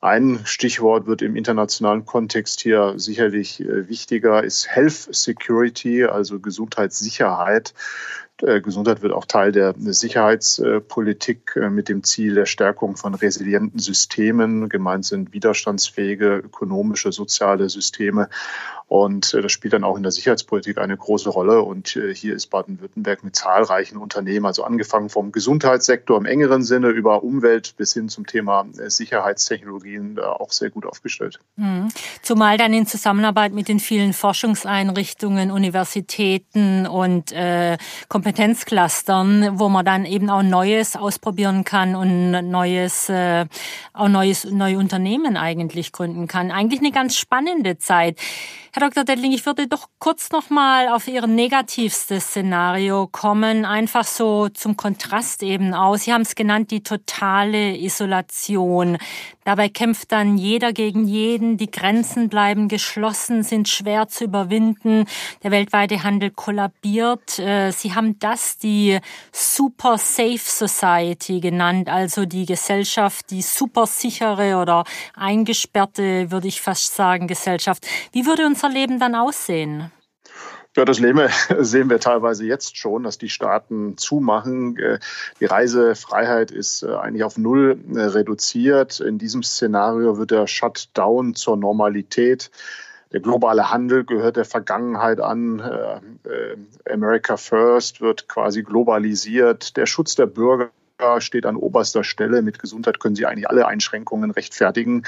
Ein 0.00 0.40
Stichwort 0.44 1.06
wird 1.06 1.22
im 1.22 1.36
internationalen 1.36 2.04
Kontext 2.04 2.60
hier 2.60 2.94
sicherlich 2.96 3.60
äh, 3.60 3.88
wichtiger, 3.88 4.44
ist 4.44 4.68
Health 4.68 5.08
Security, 5.10 6.04
also 6.04 6.38
Gesundheitssicherheit. 6.38 7.72
Äh, 8.42 8.60
Gesundheit 8.60 9.00
wird 9.00 9.12
auch 9.12 9.24
Teil 9.24 9.52
der 9.52 9.74
Sicherheitspolitik 9.78 11.56
äh, 11.56 11.70
mit 11.70 11.88
dem 11.88 12.04
Ziel 12.04 12.34
der 12.34 12.44
Stärkung 12.44 12.96
von 12.96 13.14
resilienten 13.14 13.78
Systemen. 13.78 14.68
Gemeint 14.68 15.06
sind 15.06 15.32
widerstandsfähige 15.32 16.36
ökonomische, 16.36 17.12
soziale 17.12 17.70
Systeme. 17.70 18.28
Und 18.88 19.34
äh, 19.34 19.42
das 19.42 19.50
spielt 19.50 19.72
dann 19.72 19.82
auch 19.82 19.96
in 19.96 20.04
der 20.04 20.12
Sicherheitspolitik 20.12 20.78
eine 20.78 20.96
große 20.96 21.28
Rolle. 21.28 21.62
Und 21.62 21.96
äh, 21.96 22.14
hier 22.14 22.34
ist 22.34 22.46
Baden-Württemberg 22.48 23.24
mit 23.24 23.34
zahlreichen 23.34 23.96
Unternehmen, 23.96 24.46
also 24.46 24.62
angefangen 24.62 25.08
vom 25.08 25.32
Gesundheitssektor 25.32 26.16
im 26.16 26.24
engeren 26.24 26.62
Sinne 26.62 26.88
über 26.88 27.24
Umwelt 27.24 27.74
bis 27.76 27.94
hin 27.94 28.08
zum 28.08 28.26
Thema 28.26 28.64
äh, 28.78 28.88
Sicherheitstechnologien 28.88 30.20
auch 30.20 30.52
sehr 30.52 30.70
gut 30.70 30.86
aufgestellt. 30.86 31.40
Mhm. 31.56 31.88
Zumal 32.22 32.58
dann 32.58 32.72
in 32.72 32.86
Zusammenarbeit 32.86 33.52
mit 33.52 33.66
den 33.68 33.80
vielen 33.80 34.12
Forschungseinrichtungen, 34.12 35.50
Universitäten 35.50 36.86
und 36.86 37.32
äh, 37.32 37.78
Kompetenzclustern, 38.08 39.58
wo 39.58 39.68
man 39.68 39.84
dann 39.84 40.04
eben 40.04 40.30
auch 40.30 40.42
Neues 40.42 40.94
ausprobieren 40.94 41.64
kann 41.64 41.96
und 41.96 42.30
neues, 42.50 43.08
äh, 43.08 43.46
auch 43.92 44.08
neues, 44.08 44.44
neue 44.44 44.78
Unternehmen 44.78 45.36
eigentlich 45.36 45.90
gründen 45.90 46.28
kann. 46.28 46.52
Eigentlich 46.52 46.80
eine 46.80 46.92
ganz 46.92 47.16
spannende 47.16 47.78
Zeit. 47.78 48.20
Herr 48.78 48.90
Dr. 48.90 49.04
Dettling, 49.04 49.32
ich 49.32 49.46
würde 49.46 49.68
doch 49.68 49.88
kurz 49.98 50.30
noch 50.32 50.50
mal 50.50 50.88
auf 50.88 51.08
Ihr 51.08 51.26
negativstes 51.26 52.24
Szenario 52.24 53.06
kommen, 53.06 53.64
einfach 53.64 54.04
so 54.04 54.50
zum 54.50 54.76
Kontrast 54.76 55.42
eben 55.42 55.72
aus. 55.72 56.02
Sie 56.02 56.12
haben 56.12 56.20
es 56.20 56.34
genannt, 56.34 56.70
die 56.70 56.82
totale 56.82 57.74
Isolation. 57.74 58.98
Dabei 59.46 59.68
kämpft 59.68 60.10
dann 60.10 60.38
jeder 60.38 60.72
gegen 60.72 61.06
jeden, 61.06 61.56
die 61.56 61.70
Grenzen 61.70 62.28
bleiben 62.28 62.66
geschlossen, 62.66 63.44
sind 63.44 63.68
schwer 63.68 64.08
zu 64.08 64.24
überwinden, 64.24 65.04
der 65.44 65.52
weltweite 65.52 66.02
Handel 66.02 66.32
kollabiert. 66.32 67.38
Äh, 67.38 67.70
Sie 67.70 67.94
haben 67.94 68.18
das 68.18 68.58
die 68.58 68.98
Super 69.30 69.98
Safe 69.98 70.40
Society 70.40 71.38
genannt, 71.38 71.88
also 71.88 72.26
die 72.26 72.44
Gesellschaft, 72.44 73.30
die 73.30 73.40
super 73.40 73.86
sichere 73.86 74.56
oder 74.56 74.82
eingesperrte, 75.14 76.32
würde 76.32 76.48
ich 76.48 76.60
fast 76.60 76.96
sagen, 76.96 77.28
Gesellschaft. 77.28 77.86
Wie 78.10 78.26
würde 78.26 78.46
unser 78.46 78.68
Leben 78.68 78.98
dann 78.98 79.14
aussehen? 79.14 79.92
Ja, 80.76 80.84
das 80.84 80.98
sehen 80.98 81.88
wir 81.88 82.00
teilweise 82.00 82.44
jetzt 82.44 82.76
schon, 82.76 83.04
dass 83.04 83.16
die 83.16 83.30
Staaten 83.30 83.96
zumachen. 83.96 84.76
Äh, 84.76 84.98
die 85.40 85.46
Reisefreiheit 85.46 86.50
ist 86.50 86.82
äh, 86.82 86.94
eigentlich 86.94 87.24
auf 87.24 87.38
Null 87.38 87.78
äh, 87.94 88.00
reduziert. 88.00 89.00
In 89.00 89.16
diesem 89.16 89.42
Szenario 89.42 90.18
wird 90.18 90.32
der 90.32 90.46
Shutdown 90.46 91.34
zur 91.34 91.56
Normalität. 91.56 92.50
Der 93.10 93.20
globale 93.20 93.70
Handel 93.70 94.04
gehört 94.04 94.36
der 94.36 94.44
Vergangenheit 94.44 95.20
an. 95.20 95.62
America 96.90 97.36
First 97.36 98.00
wird 98.00 98.28
quasi 98.28 98.64
globalisiert. 98.64 99.76
Der 99.76 99.86
Schutz 99.86 100.16
der 100.16 100.26
Bürger 100.26 100.70
steht 101.18 101.46
an 101.46 101.56
oberster 101.56 102.04
Stelle. 102.04 102.42
Mit 102.42 102.58
Gesundheit 102.58 103.00
können 103.00 103.16
Sie 103.16 103.26
eigentlich 103.26 103.48
alle 103.48 103.66
Einschränkungen 103.66 104.30
rechtfertigen. 104.30 105.04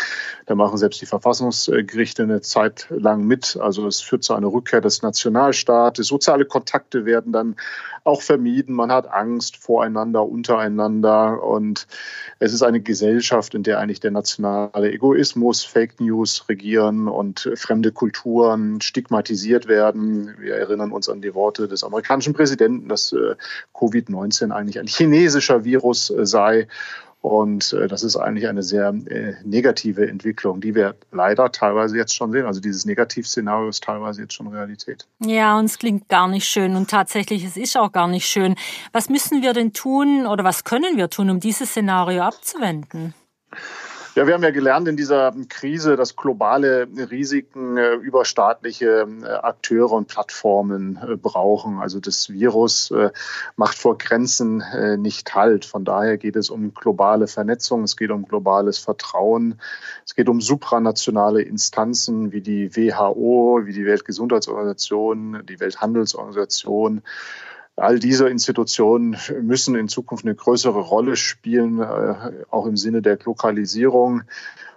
Da 0.46 0.54
machen 0.54 0.76
selbst 0.76 1.00
die 1.00 1.06
Verfassungsgerichte 1.06 2.24
eine 2.24 2.42
Zeit 2.42 2.86
lang 2.90 3.24
mit. 3.24 3.58
Also 3.60 3.86
es 3.86 4.00
führt 4.00 4.22
zu 4.22 4.34
einer 4.34 4.48
Rückkehr 4.48 4.80
des 4.80 5.02
Nationalstaates. 5.02 6.06
Soziale 6.06 6.44
Kontakte 6.44 7.06
werden 7.06 7.32
dann 7.32 7.56
auch 8.04 8.22
vermieden. 8.22 8.74
Man 8.74 8.92
hat 8.92 9.10
Angst 9.10 9.56
voreinander, 9.56 10.26
untereinander. 10.26 11.42
Und 11.42 11.86
es 12.38 12.52
ist 12.52 12.62
eine 12.62 12.80
Gesellschaft, 12.80 13.54
in 13.54 13.62
der 13.62 13.78
eigentlich 13.78 14.00
der 14.00 14.10
nationale 14.10 14.92
Egoismus, 14.92 15.64
Fake 15.64 16.00
News 16.00 16.48
regieren 16.48 17.08
und 17.08 17.50
fremde 17.54 17.92
Kulturen 17.92 18.80
stigmatisiert 18.80 19.68
werden. 19.68 20.34
Wir 20.38 20.56
erinnern 20.56 20.92
uns 20.92 21.08
an 21.08 21.22
die 21.22 21.34
Worte 21.34 21.66
des 21.66 21.82
amerikanischen 21.82 22.34
Präsidenten, 22.34 22.88
dass 22.88 23.12
äh, 23.12 23.36
Covid-19 23.74 24.50
eigentlich 24.50 24.78
ein 24.78 24.86
chinesischer 24.86 25.64
Virus 25.64 25.77
Virus 25.78 26.10
äh, 26.10 26.26
sei. 26.26 26.68
Und 27.20 27.72
äh, 27.72 27.88
das 27.88 28.04
ist 28.04 28.16
eigentlich 28.16 28.46
eine 28.46 28.62
sehr 28.62 28.94
äh, 29.06 29.34
negative 29.44 30.08
Entwicklung, 30.08 30.60
die 30.60 30.74
wir 30.74 30.94
leider 31.10 31.50
teilweise 31.50 31.96
jetzt 31.96 32.14
schon 32.14 32.30
sehen. 32.30 32.46
Also 32.46 32.60
dieses 32.60 32.84
Negativszenario 32.84 33.68
ist 33.68 33.82
teilweise 33.82 34.22
jetzt 34.22 34.34
schon 34.34 34.46
Realität. 34.46 35.08
Ja, 35.18 35.58
und 35.58 35.64
es 35.64 35.78
klingt 35.78 36.08
gar 36.08 36.28
nicht 36.28 36.46
schön. 36.46 36.76
Und 36.76 36.88
tatsächlich, 36.90 37.44
es 37.44 37.56
ist 37.56 37.76
auch 37.76 37.90
gar 37.90 38.06
nicht 38.06 38.26
schön. 38.26 38.54
Was 38.92 39.08
müssen 39.08 39.42
wir 39.42 39.52
denn 39.52 39.72
tun 39.72 40.26
oder 40.26 40.44
was 40.44 40.62
können 40.62 40.96
wir 40.96 41.10
tun, 41.10 41.28
um 41.28 41.40
dieses 41.40 41.70
Szenario 41.70 42.22
abzuwenden? 42.22 43.14
Ja, 44.18 44.26
wir 44.26 44.34
haben 44.34 44.42
ja 44.42 44.50
gelernt 44.50 44.88
in 44.88 44.96
dieser 44.96 45.32
Krise, 45.48 45.94
dass 45.94 46.16
globale 46.16 46.88
Risiken 47.08 47.76
äh, 47.76 47.92
überstaatliche 47.92 49.06
äh, 49.22 49.26
Akteure 49.28 49.92
und 49.92 50.08
Plattformen 50.08 50.98
äh, 51.00 51.14
brauchen. 51.14 51.78
Also 51.78 52.00
das 52.00 52.28
Virus 52.28 52.92
macht 53.54 53.78
vor 53.78 53.96
Grenzen 53.96 54.64
nicht 54.96 55.36
Halt. 55.36 55.64
Von 55.64 55.84
daher 55.84 56.18
geht 56.18 56.34
es 56.34 56.50
um 56.50 56.74
globale 56.74 57.28
Vernetzung, 57.28 57.84
es 57.84 57.96
geht 57.96 58.10
um 58.10 58.26
globales 58.26 58.78
Vertrauen, 58.78 59.60
es 60.04 60.16
geht 60.16 60.28
um 60.28 60.40
supranationale 60.40 61.42
Instanzen 61.42 62.32
wie 62.32 62.40
die 62.40 62.74
WHO, 62.74 63.60
wie 63.66 63.72
die 63.72 63.86
Weltgesundheitsorganisation, 63.86 65.44
die 65.48 65.60
Welthandelsorganisation. 65.60 67.02
All 67.78 67.98
diese 67.98 68.28
Institutionen 68.28 69.16
müssen 69.40 69.76
in 69.76 69.88
Zukunft 69.88 70.24
eine 70.24 70.34
größere 70.34 70.80
Rolle 70.80 71.16
spielen, 71.16 71.80
äh, 71.80 72.44
auch 72.50 72.66
im 72.66 72.76
Sinne 72.76 73.02
der 73.02 73.18
Lokalisierung. 73.24 74.22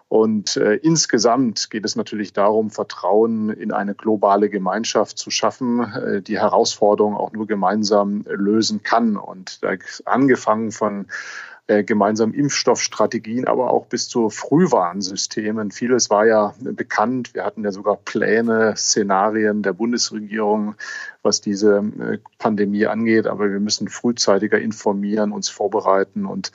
Und 0.07 0.57
äh, 0.57 0.75
insgesamt 0.75 1.69
geht 1.69 1.85
es 1.85 1.95
natürlich 1.95 2.33
darum, 2.33 2.69
Vertrauen 2.69 3.49
in 3.49 3.71
eine 3.71 3.95
globale 3.95 4.49
Gemeinschaft 4.49 5.17
zu 5.17 5.31
schaffen, 5.31 5.79
äh, 5.79 6.21
die 6.21 6.37
Herausforderungen 6.37 7.15
auch 7.15 7.31
nur 7.31 7.47
gemeinsam 7.47 8.25
lösen 8.27 8.83
kann. 8.83 9.15
Und 9.15 9.63
da 9.63 9.75
angefangen 10.03 10.71
von 10.71 11.07
gemeinsamen 11.83 12.33
Impfstoffstrategien, 12.33 13.47
aber 13.47 13.71
auch 13.71 13.85
bis 13.85 14.07
zu 14.07 14.29
Frühwarnsystemen. 14.29 15.71
Vieles 15.71 16.09
war 16.09 16.25
ja 16.25 16.53
bekannt. 16.59 17.33
Wir 17.33 17.45
hatten 17.45 17.63
ja 17.63 17.71
sogar 17.71 17.97
Pläne, 17.97 18.75
Szenarien 18.75 19.63
der 19.63 19.73
Bundesregierung, 19.73 20.75
was 21.23 21.41
diese 21.41 21.77
äh, 21.99 22.17
Pandemie 22.37 22.85
angeht. 22.85 23.27
Aber 23.27 23.51
wir 23.51 23.59
müssen 23.59 23.87
frühzeitiger 23.87 24.59
informieren, 24.59 25.31
uns 25.31 25.49
vorbereiten 25.49 26.25
und 26.25 26.51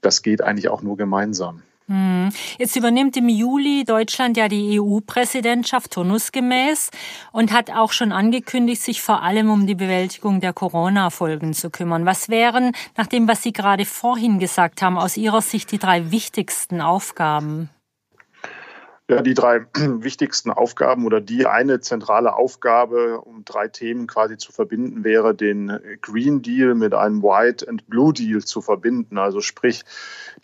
das 0.00 0.22
geht 0.22 0.42
eigentlich 0.42 0.68
auch 0.68 0.82
nur 0.82 0.96
gemeinsam. 0.96 1.62
Hm. 1.88 2.28
Jetzt 2.58 2.76
übernimmt 2.76 3.16
im 3.16 3.30
Juli 3.30 3.84
Deutschland 3.84 4.36
ja 4.36 4.48
die 4.48 4.78
EU-Präsidentschaft 4.78 5.92
turnusgemäß 5.92 6.90
und 7.32 7.50
hat 7.50 7.70
auch 7.70 7.92
schon 7.92 8.12
angekündigt, 8.12 8.82
sich 8.82 9.00
vor 9.00 9.22
allem 9.22 9.50
um 9.50 9.66
die 9.66 9.74
Bewältigung 9.74 10.40
der 10.40 10.52
Corona-Folgen 10.52 11.54
zu 11.54 11.70
kümmern. 11.70 12.04
Was 12.04 12.28
wären, 12.28 12.72
nach 12.98 13.06
dem, 13.06 13.26
was 13.26 13.42
Sie 13.42 13.54
gerade 13.54 13.86
vorhin 13.86 14.38
gesagt 14.38 14.82
haben, 14.82 14.98
aus 14.98 15.16
Ihrer 15.16 15.40
Sicht 15.40 15.72
die 15.72 15.78
drei 15.78 16.10
wichtigsten 16.10 16.82
Aufgaben? 16.82 17.70
Ja, 19.10 19.22
die 19.22 19.32
drei 19.32 19.66
wichtigsten 19.74 20.50
Aufgaben 20.50 21.06
oder 21.06 21.22
die 21.22 21.46
eine 21.46 21.80
zentrale 21.80 22.34
Aufgabe, 22.34 23.22
um 23.22 23.42
drei 23.42 23.66
Themen 23.68 24.06
quasi 24.06 24.36
zu 24.36 24.52
verbinden, 24.52 25.02
wäre, 25.02 25.34
den 25.34 25.80
Green 26.02 26.42
Deal 26.42 26.74
mit 26.74 26.92
einem 26.92 27.22
White 27.22 27.66
and 27.66 27.86
Blue 27.86 28.12
Deal 28.12 28.44
zu 28.44 28.60
verbinden. 28.60 29.16
Also 29.16 29.40
sprich, 29.40 29.82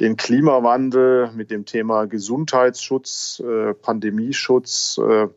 den 0.01 0.17
Klimawandel 0.17 1.31
mit 1.33 1.51
dem 1.51 1.67
Thema 1.67 2.07
Gesundheitsschutz, 2.07 3.43
äh, 3.45 3.75
Pandemieschutz 3.75 4.99
äh, 4.99 5.29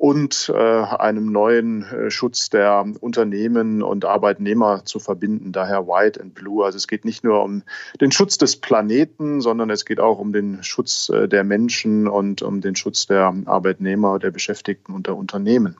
und 0.00 0.50
äh, 0.56 0.58
einem 0.58 1.30
neuen 1.30 1.82
äh, 1.82 2.10
Schutz 2.10 2.48
der 2.48 2.86
Unternehmen 3.00 3.82
und 3.82 4.06
Arbeitnehmer 4.06 4.82
zu 4.86 4.98
verbinden, 4.98 5.52
daher 5.52 5.86
White 5.86 6.18
and 6.22 6.34
Blue. 6.34 6.64
Also 6.64 6.78
es 6.78 6.88
geht 6.88 7.04
nicht 7.04 7.22
nur 7.22 7.44
um 7.44 7.64
den 8.00 8.10
Schutz 8.10 8.38
des 8.38 8.56
Planeten, 8.56 9.42
sondern 9.42 9.68
es 9.68 9.84
geht 9.84 10.00
auch 10.00 10.18
um 10.18 10.32
den 10.32 10.62
Schutz 10.62 11.10
äh, 11.10 11.28
der 11.28 11.44
Menschen 11.44 12.08
und 12.08 12.40
um 12.40 12.62
den 12.62 12.76
Schutz 12.76 13.08
der 13.08 13.34
Arbeitnehmer, 13.44 14.18
der 14.18 14.30
Beschäftigten 14.30 14.94
und 14.94 15.06
der 15.06 15.18
Unternehmen. 15.18 15.76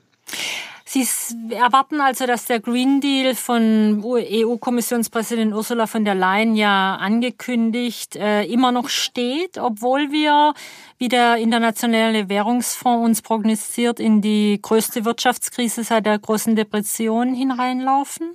Sie 0.93 1.07
erwarten 1.51 2.01
also, 2.01 2.25
dass 2.25 2.43
der 2.43 2.59
Green 2.59 2.99
Deal 2.99 3.33
von 3.33 4.03
EU-Kommissionspräsidentin 4.03 5.53
Ursula 5.53 5.87
von 5.87 6.03
der 6.03 6.15
Leyen 6.15 6.53
ja 6.57 6.97
angekündigt 6.97 8.17
äh, 8.17 8.43
immer 8.43 8.73
noch 8.73 8.89
steht, 8.89 9.57
obwohl 9.57 10.11
wir, 10.11 10.53
wie 10.97 11.07
der 11.07 11.37
Internationale 11.37 12.27
Währungsfonds 12.27 13.05
uns 13.05 13.21
prognostiziert, 13.21 14.01
in 14.01 14.19
die 14.19 14.59
größte 14.61 15.05
Wirtschaftskrise 15.05 15.85
seit 15.85 16.05
der 16.05 16.19
großen 16.19 16.57
Depression 16.57 17.33
hineinlaufen? 17.33 18.33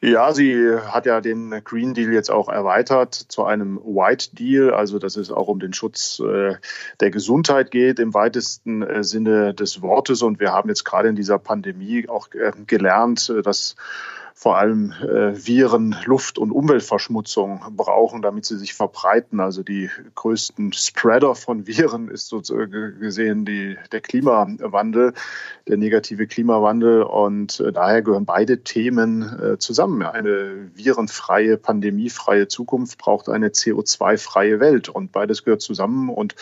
Ja, 0.00 0.32
sie 0.32 0.76
hat 0.76 1.06
ja 1.06 1.20
den 1.20 1.50
Green 1.64 1.92
Deal 1.92 2.12
jetzt 2.12 2.30
auch 2.30 2.48
erweitert 2.48 3.14
zu 3.14 3.44
einem 3.44 3.78
White 3.78 4.36
Deal, 4.36 4.72
also 4.72 5.00
dass 5.00 5.16
es 5.16 5.32
auch 5.32 5.48
um 5.48 5.58
den 5.58 5.72
Schutz 5.72 6.20
äh, 6.20 6.54
der 7.00 7.10
Gesundheit 7.10 7.72
geht 7.72 7.98
im 7.98 8.14
weitesten 8.14 8.82
äh, 8.82 9.02
Sinne 9.02 9.54
des 9.54 9.82
Wortes. 9.82 10.22
Und 10.22 10.38
wir 10.38 10.52
haben 10.52 10.68
jetzt 10.68 10.84
gerade 10.84 11.08
in 11.08 11.16
dieser 11.16 11.40
Pandemie 11.40 12.08
auch 12.08 12.28
äh, 12.32 12.52
gelernt, 12.64 13.32
dass 13.42 13.74
vor 14.38 14.56
allem 14.56 14.92
äh, 14.92 15.34
Viren 15.34 15.96
Luft- 16.04 16.38
und 16.38 16.52
Umweltverschmutzung 16.52 17.60
brauchen, 17.76 18.22
damit 18.22 18.44
sie 18.44 18.56
sich 18.56 18.72
verbreiten. 18.72 19.40
Also 19.40 19.64
die 19.64 19.90
größten 20.14 20.72
Spreader 20.72 21.34
von 21.34 21.66
Viren 21.66 22.06
ist 22.06 22.28
sozusagen 22.28 23.00
gesehen 23.00 23.44
die, 23.44 23.76
der 23.90 24.00
Klimawandel, 24.00 25.14
der 25.66 25.76
negative 25.76 26.28
Klimawandel. 26.28 27.02
Und 27.02 27.58
äh, 27.58 27.72
daher 27.72 28.00
gehören 28.02 28.26
beide 28.26 28.62
Themen 28.62 29.22
äh, 29.22 29.58
zusammen. 29.58 30.04
Eine 30.04 30.70
virenfreie, 30.72 31.56
pandemiefreie 31.56 32.46
Zukunft 32.46 32.96
braucht 32.96 33.28
eine 33.28 33.48
CO2-freie 33.48 34.60
Welt. 34.60 34.88
Und 34.88 35.10
beides 35.10 35.42
gehört 35.42 35.62
zusammen. 35.62 36.10
Und 36.10 36.36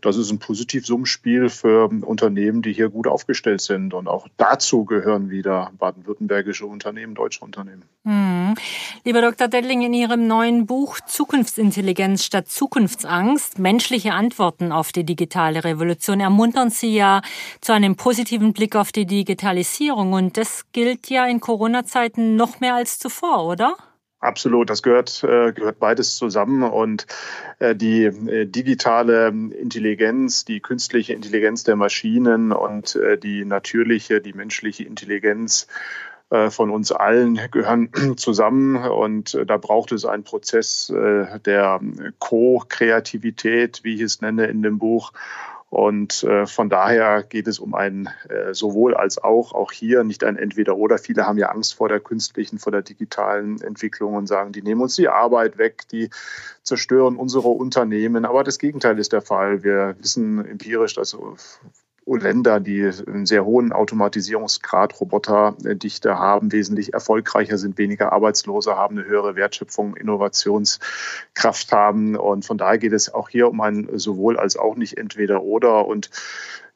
das 0.00 0.16
ist 0.16 0.30
ein 0.30 0.38
Positivsummenspiel 0.38 1.50
für 1.50 1.90
Unternehmen, 2.00 2.62
die 2.62 2.72
hier 2.72 2.88
gut 2.88 3.06
aufgestellt 3.06 3.60
sind. 3.60 3.92
Und 3.92 4.08
auch 4.08 4.26
dazu 4.38 4.86
gehören 4.86 5.28
wieder 5.28 5.70
baden-württembergische 5.76 6.64
Unternehmen, 6.64 7.14
deutsche 7.14 7.41
Unternehmen. 7.42 7.84
Hm. 8.04 8.54
Lieber 9.04 9.20
Dr. 9.20 9.48
Dettling, 9.48 9.82
in 9.82 9.94
Ihrem 9.94 10.26
neuen 10.26 10.66
Buch 10.66 10.98
Zukunftsintelligenz 11.00 12.24
statt 12.24 12.48
Zukunftsangst, 12.48 13.58
menschliche 13.58 14.12
Antworten 14.12 14.72
auf 14.72 14.90
die 14.90 15.04
digitale 15.04 15.62
Revolution, 15.62 16.20
ermuntern 16.20 16.70
Sie 16.70 16.96
ja 16.96 17.22
zu 17.60 17.72
einem 17.72 17.96
positiven 17.96 18.52
Blick 18.52 18.74
auf 18.74 18.90
die 18.90 19.06
Digitalisierung. 19.06 20.12
Und 20.14 20.36
das 20.36 20.64
gilt 20.72 21.10
ja 21.10 21.26
in 21.26 21.40
Corona-Zeiten 21.40 22.34
noch 22.36 22.60
mehr 22.60 22.74
als 22.74 22.98
zuvor, 22.98 23.44
oder? 23.44 23.76
Absolut, 24.22 24.70
das 24.70 24.84
gehört, 24.84 25.24
äh, 25.24 25.52
gehört 25.52 25.80
beides 25.80 26.14
zusammen 26.14 26.62
und 26.62 27.08
äh, 27.58 27.74
die 27.74 28.04
äh, 28.04 28.46
digitale 28.46 29.26
Intelligenz, 29.26 30.44
die 30.44 30.60
künstliche 30.60 31.12
Intelligenz 31.12 31.64
der 31.64 31.74
Maschinen 31.74 32.52
und 32.52 32.96
die 33.24 33.44
natürliche, 33.44 34.20
die 34.20 34.32
menschliche 34.32 34.84
Intelligenz 34.84 35.66
von 36.50 36.70
uns 36.70 36.92
allen 36.92 37.38
gehören 37.50 37.90
zusammen 38.16 38.76
und 38.76 39.34
äh, 39.34 39.44
da 39.44 39.56
braucht 39.56 39.92
es 39.92 40.04
einen 40.04 40.24
Prozess 40.24 40.90
äh, 40.90 41.40
der 41.40 41.80
Co-Kreativität, 42.18 43.80
wie 43.82 43.94
ich 43.96 44.00
es 44.00 44.20
nenne 44.20 44.46
in 44.46 44.62
dem 44.62 44.78
Buch. 44.78 45.12
Und 45.68 46.26
von 46.44 46.68
daher 46.68 47.22
geht 47.22 47.46
es 47.46 47.58
um 47.58 47.74
ein 47.74 48.10
sowohl 48.50 48.94
als 48.94 49.16
auch, 49.16 49.54
auch 49.54 49.72
hier 49.72 50.04
nicht 50.04 50.22
ein 50.22 50.36
Entweder-Oder. 50.36 50.98
Viele 50.98 51.26
haben 51.26 51.38
ja 51.38 51.48
Angst 51.48 51.72
vor 51.72 51.88
der 51.88 51.98
künstlichen, 51.98 52.58
vor 52.58 52.72
der 52.72 52.82
digitalen 52.82 53.58
Entwicklung 53.62 54.12
und 54.12 54.26
sagen, 54.26 54.52
die 54.52 54.60
nehmen 54.60 54.82
uns 54.82 54.96
die 54.96 55.08
Arbeit 55.08 55.56
weg, 55.56 55.88
die 55.90 56.10
zerstören 56.62 57.16
unsere 57.16 57.48
Unternehmen. 57.48 58.26
Aber 58.26 58.44
das 58.44 58.58
Gegenteil 58.58 58.98
ist 58.98 59.14
der 59.14 59.22
Fall. 59.22 59.62
Wir 59.62 59.96
wissen 59.98 60.44
empirisch, 60.44 60.92
dass 60.92 61.16
Länder, 62.06 62.60
die 62.60 62.90
einen 63.06 63.26
sehr 63.26 63.44
hohen 63.44 63.72
Automatisierungsgrad, 63.72 65.00
Roboterdichte 65.00 66.18
haben, 66.18 66.52
wesentlich 66.52 66.92
erfolgreicher 66.94 67.58
sind, 67.58 67.78
weniger 67.78 68.12
Arbeitslose 68.12 68.76
haben, 68.76 68.98
eine 68.98 69.06
höhere 69.06 69.36
Wertschöpfung, 69.36 69.96
Innovationskraft 69.96 71.72
haben. 71.72 72.16
Und 72.16 72.44
von 72.44 72.58
daher 72.58 72.78
geht 72.78 72.92
es 72.92 73.12
auch 73.12 73.28
hier 73.28 73.48
um 73.48 73.60
ein 73.60 73.88
sowohl 73.94 74.38
als 74.38 74.56
auch 74.56 74.76
nicht 74.76 74.98
entweder 74.98 75.42
oder. 75.42 75.86
Und 75.86 76.10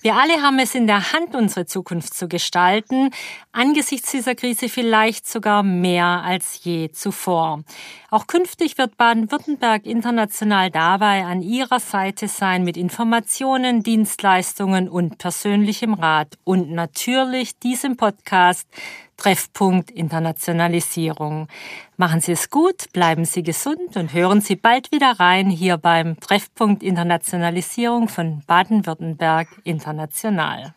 Wir 0.01 0.15
alle 0.15 0.41
haben 0.41 0.59
es 0.59 0.75
in 0.75 0.85
der 0.85 1.13
Hand, 1.13 1.33
unsere 1.33 1.65
Zukunft 1.65 2.13
zu 2.13 2.27
gestalten. 2.27 3.11
Angesichts 3.53 4.11
dieser 4.11 4.35
Krise 4.35 4.67
vielleicht 4.67 5.12
vielleicht 5.13 5.27
sogar 5.27 5.63
mehr 5.63 6.23
als 6.23 6.63
je 6.63 6.89
zuvor. 6.91 7.63
Auch 8.09 8.25
künftig 8.27 8.77
wird 8.77 8.97
Baden-Württemberg 8.97 9.85
international 9.85 10.71
dabei 10.71 11.23
an 11.25 11.41
ihrer 11.41 11.79
Seite 11.79 12.27
sein 12.27 12.63
mit 12.63 12.77
Informationen, 12.77 13.83
Dienstleistungen 13.83 14.89
und 14.89 15.17
persönlichem 15.19 15.93
Rat 15.93 16.37
und 16.43 16.71
natürlich 16.71 17.59
diesem 17.59 17.95
Podcast 17.95 18.67
Treffpunkt 19.17 19.91
Internationalisierung. 19.91 21.47
Machen 21.97 22.19
Sie 22.19 22.31
es 22.31 22.49
gut, 22.49 22.91
bleiben 22.91 23.25
Sie 23.25 23.43
gesund 23.43 23.95
und 23.95 24.13
hören 24.13 24.41
Sie 24.41 24.55
bald 24.55 24.91
wieder 24.91 25.19
rein 25.19 25.49
hier 25.49 25.77
beim 25.77 26.19
Treffpunkt 26.19 26.81
Internationalisierung 26.81 28.07
von 28.07 28.41
Baden-Württemberg 28.47 29.47
International. 29.63 30.73